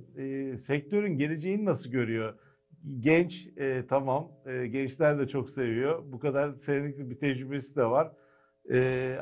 sektörün 0.58 1.18
geleceğini 1.18 1.66
nasıl 1.66 1.90
görüyor? 1.90 2.34
Genç 3.00 3.50
tamam, 3.90 4.32
gençler 4.46 5.20
de 5.20 5.28
çok 5.28 5.50
seviyor. 5.50 6.04
Bu 6.06 6.20
kadar 6.20 6.54
senelik 6.54 7.10
bir 7.10 7.20
tecrübesi 7.20 7.76
de 7.76 7.86
var. 7.86 8.12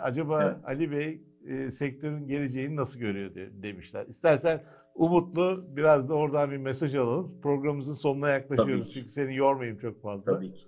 acaba 0.02 0.44
evet. 0.44 0.58
Ali 0.66 0.92
Bey 0.92 1.22
e, 1.48 1.72
sektörün 1.72 2.28
geleceğini 2.28 2.76
nasıl 2.76 3.00
görüyor 3.00 3.36
de, 3.36 3.64
demişler. 3.64 4.06
İstersen 4.08 4.64
umutlu 4.96 5.58
biraz 5.76 6.10
da 6.10 6.14
oradan 6.14 6.52
bir 6.52 6.58
mesaj 6.58 6.96
alalım. 6.96 7.42
Programımızın 7.42 7.94
sonuna 7.94 8.30
yaklaşıyoruz 8.30 8.94
çünkü 8.94 9.12
seni 9.12 9.36
yormayayım 9.36 9.80
çok 9.80 10.02
fazla. 10.02 10.36
Tabii 10.36 10.54
ki. 10.54 10.68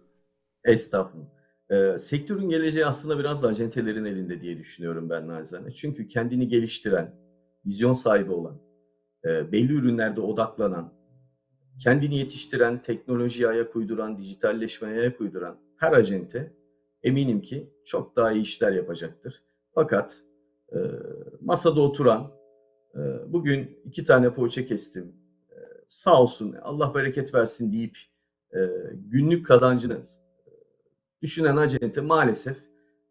Estağfurullah. 0.63 1.27
Ee, 1.71 1.99
sektörün 1.99 2.49
geleceği 2.49 2.85
aslında 2.85 3.19
biraz 3.19 3.43
da 3.43 3.47
acentelerin 3.47 4.05
elinde 4.05 4.41
diye 4.41 4.57
düşünüyorum 4.57 5.09
ben 5.09 5.27
naçizane. 5.27 5.71
Çünkü 5.71 6.07
kendini 6.07 6.47
geliştiren, 6.47 7.15
vizyon 7.65 7.93
sahibi 7.93 8.31
olan, 8.31 8.61
e, 9.25 9.51
belli 9.51 9.73
ürünlerde 9.73 10.21
odaklanan, 10.21 10.93
kendini 11.79 12.17
yetiştiren, 12.17 12.81
teknolojiye 12.81 13.47
ayak 13.47 13.75
uyduran, 13.75 14.17
dijitalleşmeye 14.17 14.99
ayak 14.99 15.21
uyduran 15.21 15.57
her 15.77 15.91
acente 15.91 16.53
eminim 17.03 17.41
ki 17.41 17.73
çok 17.85 18.15
daha 18.15 18.31
iyi 18.31 18.41
işler 18.41 18.71
yapacaktır. 18.71 19.43
Fakat 19.75 20.23
e, 20.73 20.77
masada 21.41 21.81
oturan, 21.81 22.31
e, 22.95 22.99
bugün 23.33 23.79
iki 23.85 24.05
tane 24.05 24.33
poğaça 24.33 24.65
kestim, 24.65 25.15
e, 25.49 25.55
sağ 25.87 26.21
olsun 26.21 26.55
Allah 26.61 26.95
bereket 26.95 27.33
versin 27.33 27.71
deyip 27.71 27.97
e, 28.53 28.59
günlük 28.93 29.45
kazancını 29.45 29.93
e, 29.93 30.51
düşünen 31.21 31.57
acente 31.57 32.01
maalesef 32.01 32.57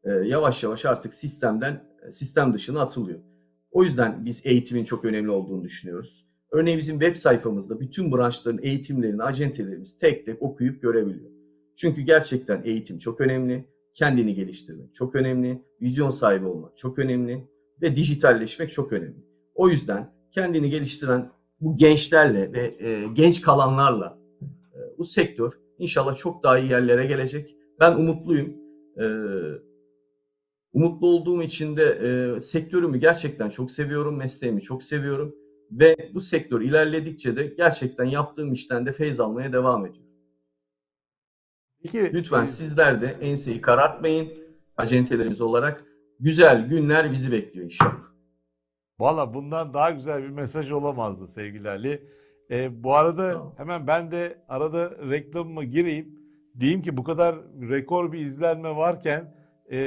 e, 0.05 0.11
yavaş 0.11 0.63
yavaş 0.63 0.87
artık 0.87 1.15
sistemden 1.15 1.85
sistem 2.11 2.55
dışına 2.55 2.81
atılıyor. 2.81 3.21
O 3.71 3.85
yüzden 3.85 4.25
biz 4.25 4.47
eğitimin 4.47 4.85
çok 4.85 5.05
önemli 5.05 5.31
olduğunu 5.31 5.65
düşünüyoruz. 5.65 6.27
Örneğin 6.55 6.79
bizim 6.79 7.01
web 7.01 7.17
sayfamızda 7.17 7.81
bütün 7.81 8.13
branşların 8.13 8.63
eğitimlerini 8.63 9.23
acentelerimiz 9.23 9.97
tek 9.97 10.27
tek 10.27 10.43
okuyup 10.43 10.83
görebiliyor. 10.83 11.31
Çünkü 11.77 12.01
gerçekten 12.01 12.63
eğitim 12.65 12.99
çok 12.99 13.21
önemli 13.21 13.65
kendini 13.95 14.35
geliştirmek 14.35 14.95
çok 14.95 15.15
önemli, 15.15 15.63
vizyon 15.83 16.11
sahibi 16.11 16.47
olmak 16.47 16.77
çok 16.77 16.99
önemli 16.99 17.49
ve 17.83 17.97
dijitalleşmek 17.97 18.73
çok 18.73 18.93
önemli. 18.93 19.25
O 19.55 19.69
yüzden 19.69 20.13
kendini 20.33 20.71
geliştiren 20.71 21.31
bu 21.61 21.77
gençlerle 21.77 22.53
ve 22.53 22.77
e, 22.89 23.05
genç 23.13 23.41
kalanlarla 23.41 24.19
e, 24.43 24.99
bu 24.99 25.05
sektör 25.05 25.53
inşallah 25.79 26.17
çok 26.17 26.43
daha 26.43 26.59
iyi 26.59 26.71
yerlere 26.71 27.07
gelecek. 27.07 27.57
Ben 27.81 27.95
umutluyum. 27.95 28.57
E, 29.01 29.07
umutlu 30.73 31.07
olduğum 31.07 31.43
için 31.43 31.77
de 31.77 31.85
e, 31.85 32.41
sektörümü 32.41 32.99
gerçekten 32.99 33.51
çok 33.51 33.71
seviyorum, 33.71 34.17
mesleğimi 34.17 34.61
çok 34.61 34.83
seviyorum 34.83 35.35
ve 35.71 36.11
bu 36.15 36.21
sektör 36.21 36.61
ilerledikçe 36.61 37.37
de 37.37 37.47
gerçekten 37.47 38.05
yaptığım 38.05 38.53
işten 38.53 38.87
de 38.87 38.93
feyz 38.93 39.21
almaya 39.21 39.53
devam 39.53 39.87
ediyorum. 39.87 40.11
Peki, 41.83 42.13
Lütfen 42.13 42.43
e, 42.43 42.47
sizler 42.47 43.01
de 43.01 43.07
enseyi 43.21 43.61
karartmayın. 43.61 44.29
Acentelerimiz 44.77 45.41
olarak 45.41 45.85
güzel 46.21 46.69
günler 46.69 47.13
bizi 47.13 47.33
bekliyor 47.33 47.65
inşallah. 47.65 48.15
Valla 48.99 49.35
bundan 49.35 49.75
daha 49.75 49.91
güzel 49.91 50.23
bir 50.23 50.29
mesaj 50.29 50.71
olamazdı 50.71 51.29
sevgili 51.29 51.69
Ali. 51.69 52.09
E, 52.51 52.85
bu 52.85 52.95
arada 52.95 53.53
hemen 53.57 53.87
ben 53.87 54.11
de 54.11 54.45
arada 54.49 54.91
reklamıma 55.11 55.65
gireyim. 55.65 56.19
Diyeyim 56.61 56.83
ki 56.83 56.97
bu 56.97 57.05
kadar 57.05 57.37
rekor 57.71 58.13
bir 58.13 58.19
izlenme 58.19 58.77
varken 58.77 59.35
e, 59.71 59.79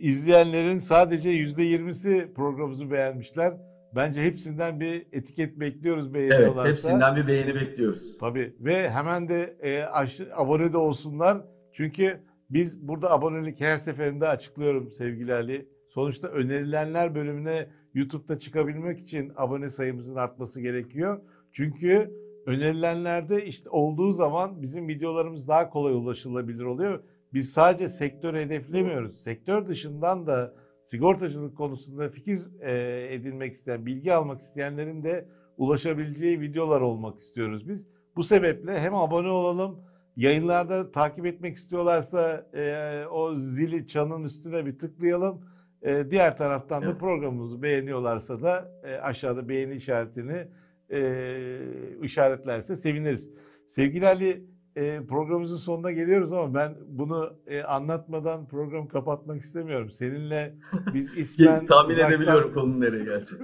izleyenlerin 0.00 0.78
sadece 0.78 1.30
yüzde 1.30 1.62
yirmisi 1.62 2.32
programımızı 2.36 2.90
beğenmişler. 2.90 3.54
Bence 3.94 4.22
hepsinden 4.22 4.80
bir 4.80 5.06
etiket 5.12 5.60
bekliyoruz 5.60 6.14
beğeniyorlarsa. 6.14 6.60
Evet 6.60 6.70
hepsinden 6.70 7.16
bir 7.16 7.26
beğeni 7.26 7.54
bekliyoruz. 7.54 8.18
Tabii 8.18 8.56
ve 8.60 8.90
hemen 8.90 9.28
de 9.28 9.56
e, 9.60 9.82
aşı, 9.82 10.28
abone 10.36 10.72
de 10.72 10.76
olsunlar. 10.76 11.38
Çünkü 11.72 12.20
biz 12.50 12.88
burada 12.88 13.10
abonelik 13.10 13.60
her 13.60 13.76
seferinde 13.76 14.28
açıklıyorum 14.28 14.92
sevgili 14.92 15.34
Ali. 15.34 15.68
Sonuçta 15.88 16.28
önerilenler 16.28 17.14
bölümüne 17.14 17.66
YouTube'da 17.94 18.38
çıkabilmek 18.38 19.00
için 19.00 19.32
abone 19.36 19.70
sayımızın 19.70 20.16
artması 20.16 20.60
gerekiyor. 20.60 21.20
Çünkü 21.52 22.10
önerilenlerde 22.46 23.44
işte 23.44 23.70
olduğu 23.70 24.12
zaman 24.12 24.62
bizim 24.62 24.88
videolarımız 24.88 25.48
daha 25.48 25.70
kolay 25.70 25.94
ulaşılabilir 25.94 26.64
oluyor. 26.64 27.02
Biz 27.34 27.52
sadece 27.52 27.88
sektör 27.88 28.34
hedeflemiyoruz. 28.34 29.22
Sektör 29.22 29.68
dışından 29.68 30.26
da 30.26 30.54
sigortacılık 30.86 31.56
konusunda 31.56 32.08
fikir 32.08 32.40
e, 32.60 33.14
edinmek 33.14 33.54
isteyen, 33.54 33.86
bilgi 33.86 34.12
almak 34.12 34.40
isteyenlerin 34.40 35.02
de 35.02 35.28
ulaşabileceği 35.56 36.40
videolar 36.40 36.80
olmak 36.80 37.18
istiyoruz 37.18 37.68
biz. 37.68 37.86
Bu 38.16 38.22
sebeple 38.22 38.80
hem 38.80 38.94
abone 38.94 39.28
olalım, 39.28 39.80
yayınlarda 40.16 40.90
takip 40.90 41.26
etmek 41.26 41.56
istiyorlarsa 41.56 42.46
e, 42.54 43.04
o 43.06 43.34
zili 43.34 43.86
çanın 43.86 44.24
üstüne 44.24 44.66
bir 44.66 44.78
tıklayalım. 44.78 45.40
E, 45.82 46.10
diğer 46.10 46.36
taraftan 46.36 46.82
da 46.82 46.98
programımızı 46.98 47.62
beğeniyorlarsa 47.62 48.42
da 48.42 48.80
e, 48.84 48.94
aşağıda 48.94 49.48
beğeni 49.48 49.74
işaretini 49.74 50.48
e, 50.90 51.58
işaretlerse 52.02 52.76
seviniriz. 52.76 53.30
Sevgili 53.66 54.06
Ali 54.06 54.55
e, 54.76 55.06
programımızın 55.06 55.56
sonuna 55.56 55.92
geliyoruz 55.92 56.32
ama 56.32 56.54
ben 56.54 56.74
bunu 56.86 57.36
e, 57.46 57.62
anlatmadan 57.62 58.48
programı 58.48 58.88
kapatmak 58.88 59.42
istemiyorum. 59.42 59.90
Seninle 59.90 60.54
biz 60.94 61.18
ismen... 61.18 61.66
Tahmin 61.66 61.94
uzaktan, 61.94 62.12
edebiliyorum 62.12 62.54
konunun 62.54 62.80
nereye 62.80 63.04
gelecek. 63.04 63.40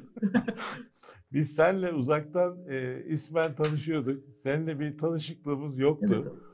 biz 1.32 1.54
seninle 1.54 1.92
uzaktan 1.92 2.58
e, 2.68 3.04
ismen 3.06 3.54
tanışıyorduk. 3.54 4.24
Seninle 4.36 4.80
bir 4.80 4.98
tanışıklığımız 4.98 5.78
yoktu. 5.78 6.22
Evet. 6.24 6.52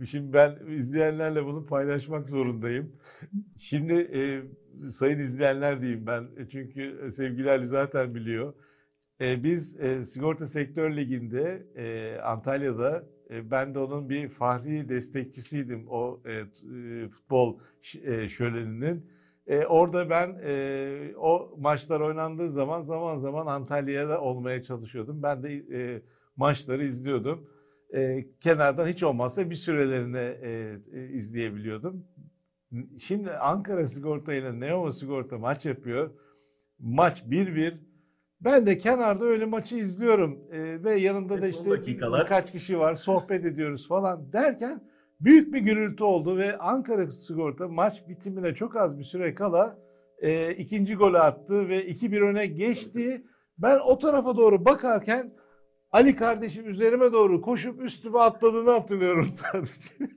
E, 0.00 0.06
şimdi 0.06 0.32
ben 0.32 0.58
izleyenlerle 0.68 1.44
bunu 1.44 1.66
paylaşmak 1.66 2.28
zorundayım. 2.28 2.92
Şimdi 3.58 3.92
e, 3.92 4.42
sayın 4.90 5.18
izleyenler 5.18 5.82
diyeyim 5.82 6.06
ben 6.06 6.28
çünkü 6.52 7.12
sevgili 7.12 7.50
Ali 7.50 7.66
zaten 7.66 8.14
biliyor. 8.14 8.54
E, 9.20 9.44
biz 9.44 9.80
e, 9.80 10.04
Sigorta 10.04 10.46
Sektör 10.46 10.96
Ligi'nde 10.96 11.66
e, 11.76 12.18
Antalya'da 12.20 12.98
e, 12.98 13.13
ben 13.50 13.74
de 13.74 13.78
onun 13.78 14.08
bir 14.08 14.28
fahri 14.28 14.88
destekçisiydim 14.88 15.86
o 15.88 16.20
e, 16.26 16.44
futbol 17.08 17.58
şöleninin. 18.28 19.06
E, 19.46 19.66
orada 19.66 20.10
ben 20.10 20.40
e, 20.44 21.16
o 21.16 21.54
maçlar 21.58 22.00
oynandığı 22.00 22.50
zaman 22.50 22.82
zaman 22.82 23.18
zaman 23.18 23.46
Antalya'da 23.46 24.20
olmaya 24.20 24.62
çalışıyordum. 24.62 25.22
Ben 25.22 25.42
de 25.42 25.54
e, 25.54 26.02
maçları 26.36 26.84
izliyordum. 26.84 27.48
E, 27.94 28.26
kenardan 28.40 28.86
hiç 28.86 29.02
olmazsa 29.02 29.50
bir 29.50 29.54
sürelerini 29.54 30.36
e, 30.42 30.76
e, 30.92 31.08
izleyebiliyordum. 31.08 32.04
Şimdi 32.98 33.30
Ankara 33.30 33.86
Sigorta 33.86 34.34
ile 34.34 34.60
Neova 34.60 34.92
Sigorta 34.92 35.38
maç 35.38 35.66
yapıyor. 35.66 36.10
Maç 36.78 37.22
1-1 37.22 37.74
ben 38.44 38.66
de 38.66 38.78
kenarda 38.78 39.24
öyle 39.24 39.44
maçı 39.44 39.76
izliyorum 39.76 40.38
ee, 40.52 40.84
ve 40.84 40.96
yanımda 40.96 41.42
da 41.42 41.48
işte 41.48 41.70
dakikalar. 41.70 42.20
birkaç 42.20 42.52
kişi 42.52 42.78
var 42.78 42.94
sohbet 42.94 43.44
ediyoruz 43.44 43.88
falan 43.88 44.32
derken 44.32 44.80
büyük 45.20 45.54
bir 45.54 45.58
gürültü 45.60 46.04
oldu 46.04 46.36
ve 46.36 46.58
Ankara 46.58 47.10
Sigorta 47.10 47.68
maç 47.68 48.08
bitimine 48.08 48.54
çok 48.54 48.76
az 48.76 48.98
bir 48.98 49.04
süre 49.04 49.34
kala 49.34 49.78
e, 50.18 50.52
ikinci 50.54 50.94
golü 50.94 51.18
attı 51.18 51.68
ve 51.68 51.86
2-1 51.86 52.20
öne 52.20 52.46
geçti. 52.46 53.24
Ben 53.58 53.78
o 53.78 53.98
tarafa 53.98 54.36
doğru 54.36 54.64
bakarken 54.64 55.32
Ali 55.92 56.16
kardeşim 56.16 56.68
üzerime 56.68 57.12
doğru 57.12 57.40
koşup 57.40 57.82
üstüme 57.82 58.18
atladığını 58.18 58.70
hatırlıyorum 58.70 59.30
sadece. 59.52 60.14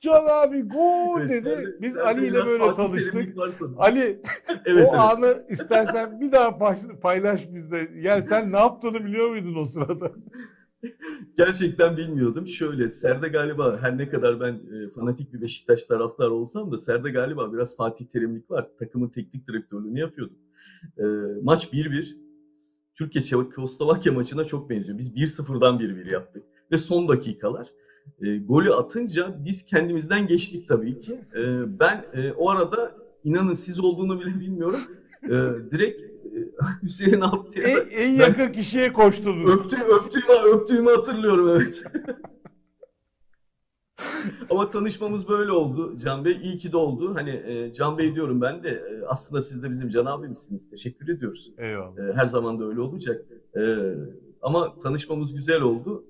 Can 0.00 0.26
abi 0.26 0.62
gol 0.62 1.28
dedi. 1.28 1.76
Biz 1.80 1.96
Ali 1.96 2.26
ile 2.26 2.46
böyle 2.46 2.74
tanıştık. 2.74 3.38
Ali 3.76 4.00
evet, 4.66 4.88
o 4.88 4.90
evet. 4.90 4.94
anı 4.94 5.46
istersen 5.48 6.20
bir 6.20 6.32
daha 6.32 6.58
paylaş 7.02 7.52
bizde. 7.54 7.90
Yani 8.00 8.24
sen 8.24 8.52
ne 8.52 8.56
yaptığını 8.56 9.04
biliyor 9.04 9.30
muydun 9.30 9.54
o 9.54 9.64
sırada? 9.64 10.12
Gerçekten 11.36 11.96
bilmiyordum. 11.96 12.46
Şöyle 12.46 12.88
Serde 12.88 13.28
galiba 13.28 13.78
her 13.82 13.98
ne 13.98 14.08
kadar 14.08 14.40
ben 14.40 14.52
e, 14.52 14.90
fanatik 14.90 15.32
bir 15.32 15.40
Beşiktaş 15.40 15.84
taraftar 15.84 16.28
olsam 16.28 16.72
da 16.72 16.78
Serde 16.78 17.10
galiba 17.10 17.52
biraz 17.52 17.76
Fatih 17.76 18.06
Terimlik 18.06 18.50
var. 18.50 18.66
Takımın 18.78 19.08
teknik 19.08 19.48
direktörlüğünü 19.48 20.00
yapıyordum. 20.00 20.36
E, 20.98 21.04
maç 21.42 21.72
1-1. 21.72 22.16
Türkiye 22.94 23.24
Çekoslovakya 23.24 24.12
maçına 24.12 24.44
çok 24.44 24.70
benziyor. 24.70 24.98
Biz 24.98 25.16
1-0'dan 25.16 25.78
1-1 25.78 26.12
yaptık. 26.12 26.44
Ve 26.72 26.78
son 26.78 27.08
dakikalar. 27.08 27.68
E, 28.22 28.38
golü 28.38 28.72
atınca 28.72 29.34
biz 29.44 29.64
kendimizden 29.64 30.26
geçtik 30.26 30.68
tabii 30.68 30.98
ki. 30.98 31.12
E, 31.12 31.40
ben 31.80 32.04
e, 32.14 32.32
o 32.32 32.50
arada 32.50 32.92
inanın 33.24 33.54
siz 33.54 33.80
olduğunu 33.80 34.20
bile 34.20 34.40
bilmiyorum. 34.40 34.80
E, 35.24 35.30
direkt 35.70 36.02
Hüseyin 36.82 37.20
Altı'ya 37.20 37.68
en, 37.68 37.90
en 37.90 38.12
yakın 38.12 38.52
kişiye 38.52 38.92
koştunuz. 38.92 39.50
Öptüğüm, 39.50 39.80
öptüğümü, 39.80 40.54
öptüğümü 40.54 40.90
hatırlıyorum 40.90 41.48
evet. 41.48 41.84
Ama 44.50 44.70
tanışmamız 44.70 45.28
böyle 45.28 45.52
oldu 45.52 45.96
Can 45.96 46.24
Bey. 46.24 46.38
İyi 46.42 46.56
ki 46.56 46.72
de 46.72 46.76
oldu. 46.76 47.14
Hani 47.14 47.30
e, 47.30 47.72
Can 47.72 47.98
Bey 47.98 48.14
diyorum 48.14 48.40
ben 48.40 48.62
de 48.62 48.68
e, 48.68 49.06
aslında 49.06 49.42
siz 49.42 49.62
de 49.62 49.70
bizim 49.70 49.88
Can 49.88 50.06
abimizsiniz. 50.06 50.70
Teşekkür 50.70 51.08
ediyoruz. 51.08 51.52
Eyvallah. 51.58 51.98
E, 51.98 52.12
her 52.14 52.24
zaman 52.24 52.60
da 52.60 52.64
öyle 52.64 52.80
olacak. 52.80 53.24
E, 53.56 53.62
ama 54.42 54.78
tanışmamız 54.78 55.34
güzel 55.34 55.60
oldu. 55.60 56.04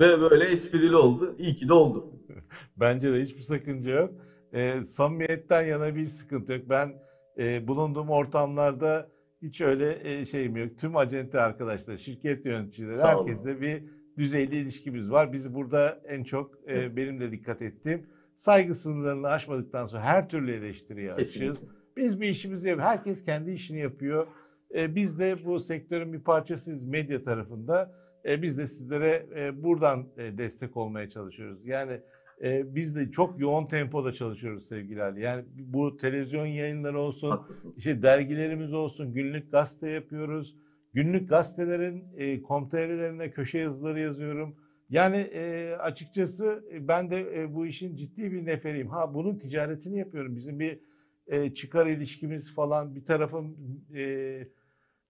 Ve 0.00 0.20
böyle 0.20 0.44
esprili 0.44 0.96
oldu. 0.96 1.34
İyi 1.38 1.54
ki 1.54 1.68
de 1.68 1.72
oldu. 1.72 2.12
Bence 2.76 3.12
de 3.12 3.22
hiçbir 3.22 3.42
sakınca 3.42 3.90
yok. 3.90 4.14
E, 4.52 4.80
samimiyetten 4.80 5.62
yana 5.62 5.94
bir 5.94 6.06
sıkıntı 6.06 6.52
yok. 6.52 6.62
Ben 6.68 6.94
e, 7.38 7.68
bulunduğum 7.68 8.10
ortamlarda 8.10 9.08
hiç 9.42 9.60
öyle 9.60 9.98
e, 10.04 10.24
şeyim 10.24 10.56
yok. 10.56 10.78
Tüm 10.78 10.96
acente 10.96 11.40
arkadaşlar, 11.40 11.98
şirket 11.98 12.46
yöneticileri, 12.46 12.96
herkesle 13.02 13.60
bir 13.60 13.82
düzeyli 14.18 14.56
ilişkimiz 14.56 15.10
var. 15.10 15.32
Biz 15.32 15.54
burada 15.54 16.00
en 16.08 16.24
çok 16.24 16.68
e, 16.68 16.96
benim 16.96 17.20
de 17.20 17.30
dikkat 17.32 17.62
ettiğim 17.62 18.06
saygı 18.36 18.74
sınırlarını 18.74 19.28
aşmadıktan 19.28 19.86
sonra 19.86 20.02
her 20.02 20.28
türlü 20.28 20.52
eleştiriye 20.52 21.12
açığız. 21.12 21.58
Biz 21.96 22.20
bir 22.20 22.28
işimizi 22.28 22.68
yapıyoruz. 22.68 22.90
Herkes 22.90 23.24
kendi 23.24 23.50
işini 23.50 23.80
yapıyor. 23.80 24.26
E, 24.74 24.94
biz 24.94 25.18
de 25.18 25.36
bu 25.44 25.60
sektörün 25.60 26.12
bir 26.12 26.20
parçasıyız 26.20 26.82
medya 26.82 27.24
tarafında. 27.24 27.92
E, 28.24 28.42
biz 28.42 28.58
de 28.58 28.66
sizlere 28.66 29.26
e, 29.36 29.62
buradan 29.62 30.06
e, 30.16 30.38
destek 30.38 30.76
olmaya 30.76 31.10
çalışıyoruz. 31.10 31.66
Yani 31.66 32.00
e, 32.42 32.74
biz 32.74 32.96
de 32.96 33.10
çok 33.10 33.40
yoğun 33.40 33.66
tempoda 33.66 34.12
çalışıyoruz 34.12 34.68
sevgili 34.68 35.02
Ali. 35.02 35.20
Yani 35.20 35.44
bu 35.54 35.96
televizyon 35.96 36.46
yayınları 36.46 37.00
olsun, 37.00 37.40
işte 37.76 38.02
dergilerimiz 38.02 38.72
olsun, 38.72 39.12
günlük 39.14 39.52
gazete 39.52 39.90
yapıyoruz. 39.90 40.56
Günlük 40.94 41.28
gazetelerin 41.28 42.04
e, 42.16 42.42
komterilerine 42.42 43.30
köşe 43.30 43.58
yazıları 43.58 44.00
yazıyorum. 44.00 44.56
Yani 44.90 45.16
e, 45.16 45.72
açıkçası 45.78 46.64
ben 46.80 47.10
de 47.10 47.42
e, 47.42 47.54
bu 47.54 47.66
işin 47.66 47.96
ciddi 47.96 48.32
bir 48.32 48.46
neferiyim. 48.46 48.88
Ha 48.88 49.14
bunun 49.14 49.38
ticaretini 49.38 49.98
yapıyorum. 49.98 50.36
Bizim 50.36 50.60
bir 50.60 50.80
e, 51.26 51.54
çıkar 51.54 51.86
ilişkimiz 51.86 52.54
falan 52.54 52.94
bir 52.94 53.04
tarafım 53.04 53.56
e, 53.94 54.48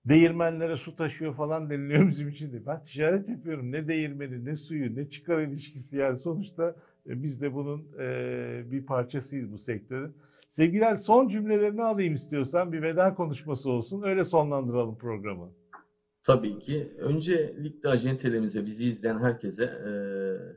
değirmenlere 0.05 0.77
su 0.77 0.97
taşıyor 0.97 1.35
falan 1.35 1.71
deniliyor 1.71 2.09
bizim 2.09 2.29
için 2.29 2.53
de. 2.53 2.67
Ben 2.67 2.83
ticaret 2.83 3.29
yapıyorum. 3.29 3.73
Ne 3.73 3.89
değirmeni, 3.89 4.45
ne 4.45 4.57
suyu, 4.57 4.97
ne 4.97 5.09
çıkar 5.09 5.41
ilişkisi 5.41 5.97
yani 5.97 6.19
sonuçta 6.19 6.77
e, 7.07 7.23
biz 7.23 7.41
de 7.41 7.55
bunun 7.55 7.87
e, 7.99 8.63
bir 8.71 8.87
parçasıyız 8.87 9.53
bu 9.53 9.59
sektörün. 9.59 10.15
Sevgiler 10.49 10.97
son 10.97 11.29
cümlelerini 11.29 11.83
alayım 11.83 12.15
istiyorsan 12.15 12.73
bir 12.73 12.83
veda 12.83 13.15
konuşması 13.15 13.71
olsun. 13.71 14.03
Öyle 14.03 14.25
sonlandıralım 14.25 14.99
programı. 14.99 15.53
Tabii 16.23 16.59
ki. 16.59 16.93
Öncelikle 16.99 17.89
acentelerimize, 17.89 18.67
bizi 18.67 18.89
izleyen 18.89 19.19
herkese 19.19 19.65
e, 19.65 19.91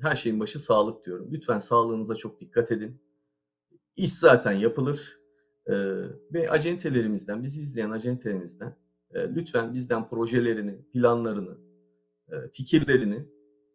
her 0.01 0.15
şeyin 0.15 0.39
başı 0.39 0.59
sağlık 0.59 1.05
diyorum. 1.05 1.29
Lütfen 1.31 1.59
sağlığınıza 1.59 2.15
çok 2.15 2.39
dikkat 2.39 2.71
edin. 2.71 3.01
İş 3.95 4.13
zaten 4.13 4.51
yapılır. 4.51 5.21
Ve 6.33 6.49
acentelerimizden, 6.49 7.43
bizi 7.43 7.61
izleyen 7.61 7.91
acentelerimizden 7.91 8.75
e, 9.13 9.35
lütfen 9.35 9.73
bizden 9.73 10.09
projelerini, 10.09 10.81
planlarını, 10.93 11.57
e, 12.29 12.35
fikirlerini 12.51 13.25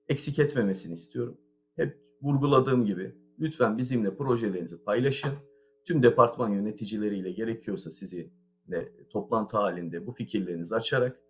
eksik 0.08 0.38
etmemesini 0.38 0.94
istiyorum. 0.94 1.38
Hep 1.76 2.00
vurguladığım 2.22 2.84
gibi 2.84 3.14
lütfen 3.40 3.78
bizimle 3.78 4.16
projelerinizi 4.16 4.84
paylaşın. 4.84 5.32
Tüm 5.86 6.02
departman 6.02 6.50
yöneticileriyle 6.50 7.32
gerekiyorsa 7.32 7.90
sizi 7.90 8.30
de 8.68 8.92
toplantı 9.10 9.56
halinde 9.56 10.06
bu 10.06 10.12
fikirlerinizi 10.12 10.74
açarak 10.74 11.20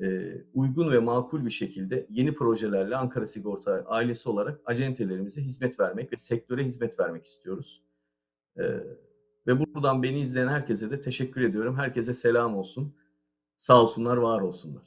e, 0.00 0.34
uygun 0.54 0.92
ve 0.92 0.98
makul 0.98 1.44
bir 1.44 1.50
şekilde 1.50 2.06
yeni 2.10 2.34
projelerle 2.34 2.96
Ankara 2.96 3.26
Sigorta 3.26 3.84
ailesi 3.86 4.28
olarak 4.28 4.60
acentelerimize 4.64 5.42
hizmet 5.42 5.80
vermek 5.80 6.12
ve 6.12 6.16
sektöre 6.16 6.64
hizmet 6.64 7.00
vermek 7.00 7.24
istiyoruz. 7.24 7.82
E, 8.58 8.62
ve 9.46 9.60
buradan 9.60 10.02
beni 10.02 10.20
izleyen 10.20 10.48
herkese 10.48 10.90
de 10.90 11.00
teşekkür 11.00 11.40
ediyorum. 11.40 11.76
Herkese 11.76 12.12
selam 12.12 12.56
olsun. 12.56 12.94
Sağ 13.56 13.82
olsunlar, 13.82 14.16
var 14.16 14.40
olsunlar. 14.40 14.82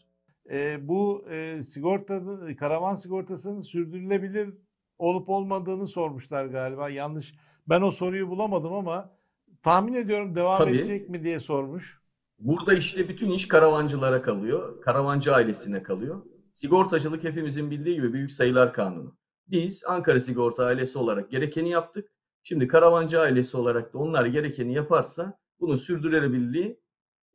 E, 0.51 0.87
bu 0.87 1.25
e, 1.29 1.63
sigortanın, 1.63 2.55
karavan 2.55 2.95
sigortasının 2.95 3.61
sürdürülebilir 3.61 4.53
olup 4.97 5.29
olmadığını 5.29 5.87
sormuşlar 5.87 6.45
galiba. 6.45 6.89
Yanlış. 6.89 7.35
Ben 7.69 7.81
o 7.81 7.91
soruyu 7.91 8.29
bulamadım 8.29 8.73
ama 8.73 9.17
tahmin 9.63 9.93
ediyorum 9.93 10.35
devam 10.35 10.57
Tabii. 10.57 10.77
edecek 10.77 11.09
mi 11.09 11.23
diye 11.23 11.39
sormuş. 11.39 12.01
Burada 12.39 12.73
işte 12.73 13.09
bütün 13.09 13.31
iş 13.31 13.47
karavancılara 13.47 14.21
kalıyor. 14.21 14.81
Karavancı 14.81 15.33
ailesine 15.33 15.83
kalıyor. 15.83 16.21
Sigortacılık 16.53 17.23
hepimizin 17.23 17.71
bildiği 17.71 17.95
gibi 17.95 18.13
büyük 18.13 18.31
sayılar 18.31 18.73
kanunu. 18.73 19.17
Biz 19.47 19.83
Ankara 19.87 20.19
Sigorta 20.19 20.65
ailesi 20.65 20.99
olarak 20.99 21.31
gerekeni 21.31 21.69
yaptık. 21.69 22.11
Şimdi 22.43 22.67
karavancı 22.67 23.21
ailesi 23.21 23.57
olarak 23.57 23.93
da 23.93 23.97
onlar 23.97 24.25
gerekeni 24.25 24.73
yaparsa 24.73 25.39
bunun 25.59 25.75
sürdürülebilirliği 25.75 26.79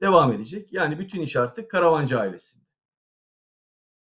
devam 0.03 0.33
edecek. 0.33 0.73
Yani 0.73 0.99
bütün 0.99 1.21
iş 1.21 1.37
artık 1.37 1.71
karavancı 1.71 2.21
ailesinde. 2.21 2.65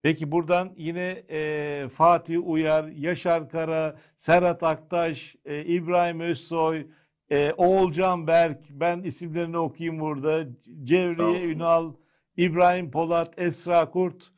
Peki 0.03 0.31
buradan 0.31 0.73
yine 0.77 1.23
e, 1.29 1.89
Fatih 1.89 2.47
Uyar, 2.47 2.87
Yaşar 2.87 3.49
Kara, 3.49 3.99
Serhat 4.17 4.63
Aktaş, 4.63 5.35
e, 5.45 5.65
İbrahim 5.65 6.19
Özsoy, 6.19 6.87
e, 7.29 7.53
Oğulcan 7.53 8.27
Berk, 8.27 8.69
ben 8.69 9.03
isimlerini 9.03 9.57
okuyayım 9.57 9.99
burada. 9.99 10.45
Cevriye 10.83 11.47
Ünal, 11.47 11.93
İbrahim 12.37 12.91
Polat, 12.91 13.33
Esra 13.39 13.89
Kurt, 13.91 14.31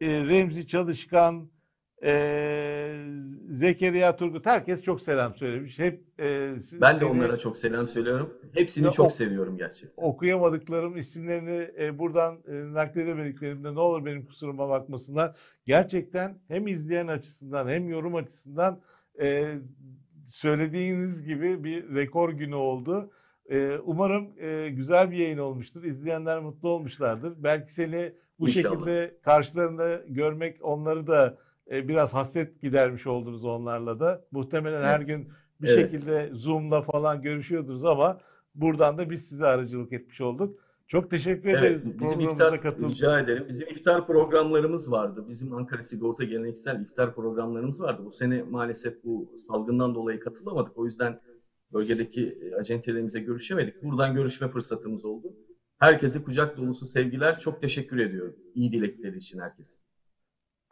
e, 0.00 0.06
Remzi 0.06 0.66
Çalışkan, 0.66 1.50
e, 2.04 3.04
Zekeriya 3.50 4.16
Turgut 4.16 4.46
herkes 4.46 4.82
çok 4.82 5.00
selam 5.02 5.36
söylemiş. 5.36 5.78
Hep 5.78 6.02
e, 6.20 6.50
Ben 6.72 7.00
de 7.00 7.04
onlara 7.04 7.36
çok 7.36 7.56
selam 7.56 7.88
söylüyorum. 7.88 8.34
Hepsini 8.54 8.84
ya, 8.84 8.90
çok 8.90 9.06
ok, 9.06 9.12
seviyorum 9.12 9.56
gerçekten. 9.56 10.04
Okuyamadıklarım 10.04 10.96
isimlerini 10.96 11.70
e, 11.78 11.98
buradan 11.98 12.34
e, 12.48 12.74
nakledemediklerimde 12.74 13.74
ne 13.74 13.80
olur 13.80 14.04
benim 14.04 14.26
kusuruma 14.26 14.68
bakmasınlar. 14.68 15.36
Gerçekten 15.66 16.38
hem 16.48 16.66
izleyen 16.66 17.06
açısından 17.06 17.68
hem 17.68 17.88
yorum 17.88 18.14
açısından 18.14 18.80
e, 19.20 19.54
söylediğiniz 20.26 21.22
gibi 21.22 21.64
bir 21.64 21.94
rekor 21.94 22.30
günü 22.30 22.54
oldu. 22.54 23.10
E, 23.50 23.78
umarım 23.84 24.28
e, 24.40 24.68
güzel 24.68 25.10
bir 25.10 25.16
yayın 25.16 25.38
olmuştur. 25.38 25.84
İzleyenler 25.84 26.38
mutlu 26.38 26.68
olmuşlardır. 26.68 27.34
Belki 27.36 27.74
seni 27.74 28.12
bu 28.38 28.48
İnşallah. 28.48 28.74
şekilde 28.74 29.14
karşılarında 29.22 30.00
görmek 30.08 30.64
onları 30.64 31.06
da 31.06 31.38
e, 31.70 31.88
biraz 31.88 32.14
hasret 32.14 32.62
gidermiş 32.62 33.06
oldunuz 33.06 33.44
onlarla 33.44 34.00
da. 34.00 34.24
Muhtemelen 34.30 34.82
her 34.82 35.00
gün 35.00 35.28
bir 35.60 35.68
evet. 35.68 35.78
şekilde 35.78 36.30
Zoom'la 36.32 36.82
falan 36.82 37.22
görüşüyordunuz 37.22 37.84
ama 37.84 38.20
buradan 38.54 38.98
da 38.98 39.10
biz 39.10 39.28
size 39.28 39.46
aracılık 39.46 39.92
etmiş 39.92 40.20
olduk. 40.20 40.60
Çok 40.86 41.10
teşekkür 41.10 41.48
evet, 41.48 41.64
ederiz. 41.64 42.00
Bizim 42.00 42.20
iftar, 42.20 42.62
katıldı. 42.62 42.88
rica 42.88 43.20
ederim. 43.20 43.46
Bizim 43.48 43.68
iftar 43.68 44.06
programlarımız 44.06 44.92
vardı. 44.92 45.24
Bizim 45.28 45.54
Ankara 45.54 45.82
Sigorta 45.82 46.24
geleneksel 46.24 46.80
iftar 46.80 47.14
programlarımız 47.14 47.82
vardı. 47.82 48.02
Bu 48.04 48.10
sene 48.10 48.42
maalesef 48.42 49.04
bu 49.04 49.32
salgından 49.36 49.94
dolayı 49.94 50.20
katılamadık. 50.20 50.78
O 50.78 50.86
yüzden 50.86 51.20
bölgedeki 51.72 52.38
e, 52.42 52.54
acentelerimize 52.54 53.20
görüşemedik. 53.20 53.82
Buradan 53.82 54.14
görüşme 54.14 54.48
fırsatımız 54.48 55.04
oldu. 55.04 55.32
Herkese 55.78 56.22
kucak 56.22 56.56
dolusu 56.56 56.86
sevgiler. 56.86 57.38
Çok 57.38 57.60
teşekkür 57.60 57.98
ediyorum. 57.98 58.36
İyi 58.54 58.72
dilekleri 58.72 59.16
için 59.16 59.38
herkesin. 59.38 59.87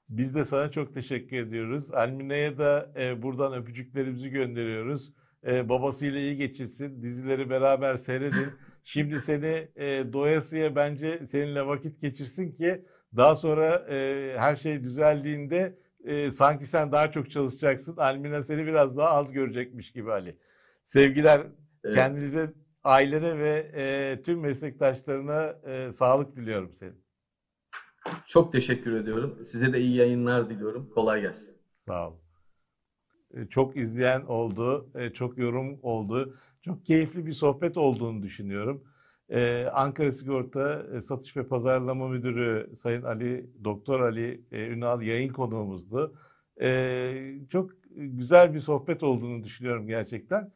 Biz 0.09 0.35
de 0.35 0.45
sana 0.45 0.71
çok 0.71 0.95
teşekkür 0.95 1.37
ediyoruz. 1.37 1.91
Almine'ye 1.95 2.59
de 2.59 2.87
e, 2.97 3.23
buradan 3.23 3.53
öpücüklerimizi 3.53 4.31
gönderiyoruz. 4.31 5.13
E, 5.47 5.69
babasıyla 5.69 6.21
iyi 6.21 6.37
geçirsin. 6.37 7.03
Dizileri 7.03 7.51
beraber 7.51 7.97
seyredin. 7.97 8.49
Şimdi 8.85 9.21
seni 9.21 9.69
e, 9.77 10.13
doyasıya 10.13 10.77
bence 10.77 11.27
seninle 11.27 11.67
vakit 11.67 12.01
geçirsin 12.01 12.53
ki 12.53 12.85
daha 13.17 13.37
sonra 13.37 13.87
e, 13.91 14.33
her 14.39 14.57
şey 14.57 14.85
düzeldiğinde 14.85 15.79
e, 16.05 16.31
sanki 16.31 16.67
sen 16.67 16.93
daha 16.93 17.11
çok 17.11 17.31
çalışacaksın. 17.31 17.97
Almina 17.97 18.43
seni 18.43 18.67
biraz 18.67 18.97
daha 18.97 19.09
az 19.09 19.33
görecekmiş 19.33 19.93
gibi 19.93 20.13
Ali. 20.13 20.37
Sevgiler 20.85 21.47
evet. 21.85 21.95
kendinize, 21.95 22.53
ailene 22.85 23.39
ve 23.39 23.71
e, 23.75 24.23
tüm 24.23 24.41
meslektaşlarına 24.41 25.57
e, 25.67 25.93
sağlık 25.93 26.37
diliyorum 26.37 26.75
senin. 26.75 27.06
Çok 28.27 28.53
teşekkür 28.53 28.93
ediyorum. 28.93 29.39
Size 29.45 29.73
de 29.73 29.81
iyi 29.81 29.97
yayınlar 29.97 30.49
diliyorum. 30.49 30.91
Kolay 30.95 31.21
gelsin. 31.21 31.57
Sağ 31.75 32.09
olun. 32.09 32.19
E, 33.35 33.47
çok 33.47 33.77
izleyen 33.77 34.21
oldu, 34.21 34.91
e, 34.95 35.11
çok 35.11 35.39
yorum 35.39 35.79
oldu. 35.83 36.35
Çok 36.63 36.87
keyifli 36.87 37.27
bir 37.27 37.33
sohbet 37.33 37.77
olduğunu 37.77 38.23
düşünüyorum. 38.23 38.85
Ee, 39.29 39.65
Ankara 39.73 40.13
Sigorta 40.13 40.87
e, 40.97 41.03
Satış 41.03 41.37
ve 41.37 41.49
Pazarlama 41.49 42.09
Müdürü 42.09 42.77
Sayın 42.77 43.03
Ali 43.03 43.51
Doktor 43.65 44.01
Ali 44.01 44.45
e, 44.53 44.67
Ünal 44.67 45.03
yayın 45.03 45.33
konuğumuzdu. 45.33 46.15
Çok 47.51 47.71
güzel 47.97 48.55
bir 48.55 48.61
sohbet 48.61 49.03
olduğunu 49.03 49.45
düşünüyorum 49.45 49.87
gerçekten. 49.87 50.53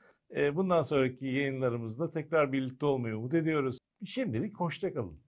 Bundan 0.55 0.83
sonraki 0.83 1.27
yayınlarımızda 1.27 2.11
tekrar 2.11 2.53
birlikte 2.53 2.87
olmayı 2.87 3.17
umut 3.17 3.35
ediyoruz. 3.35 3.79
Şimdilik 4.07 4.55
hoşçakalın. 4.55 5.19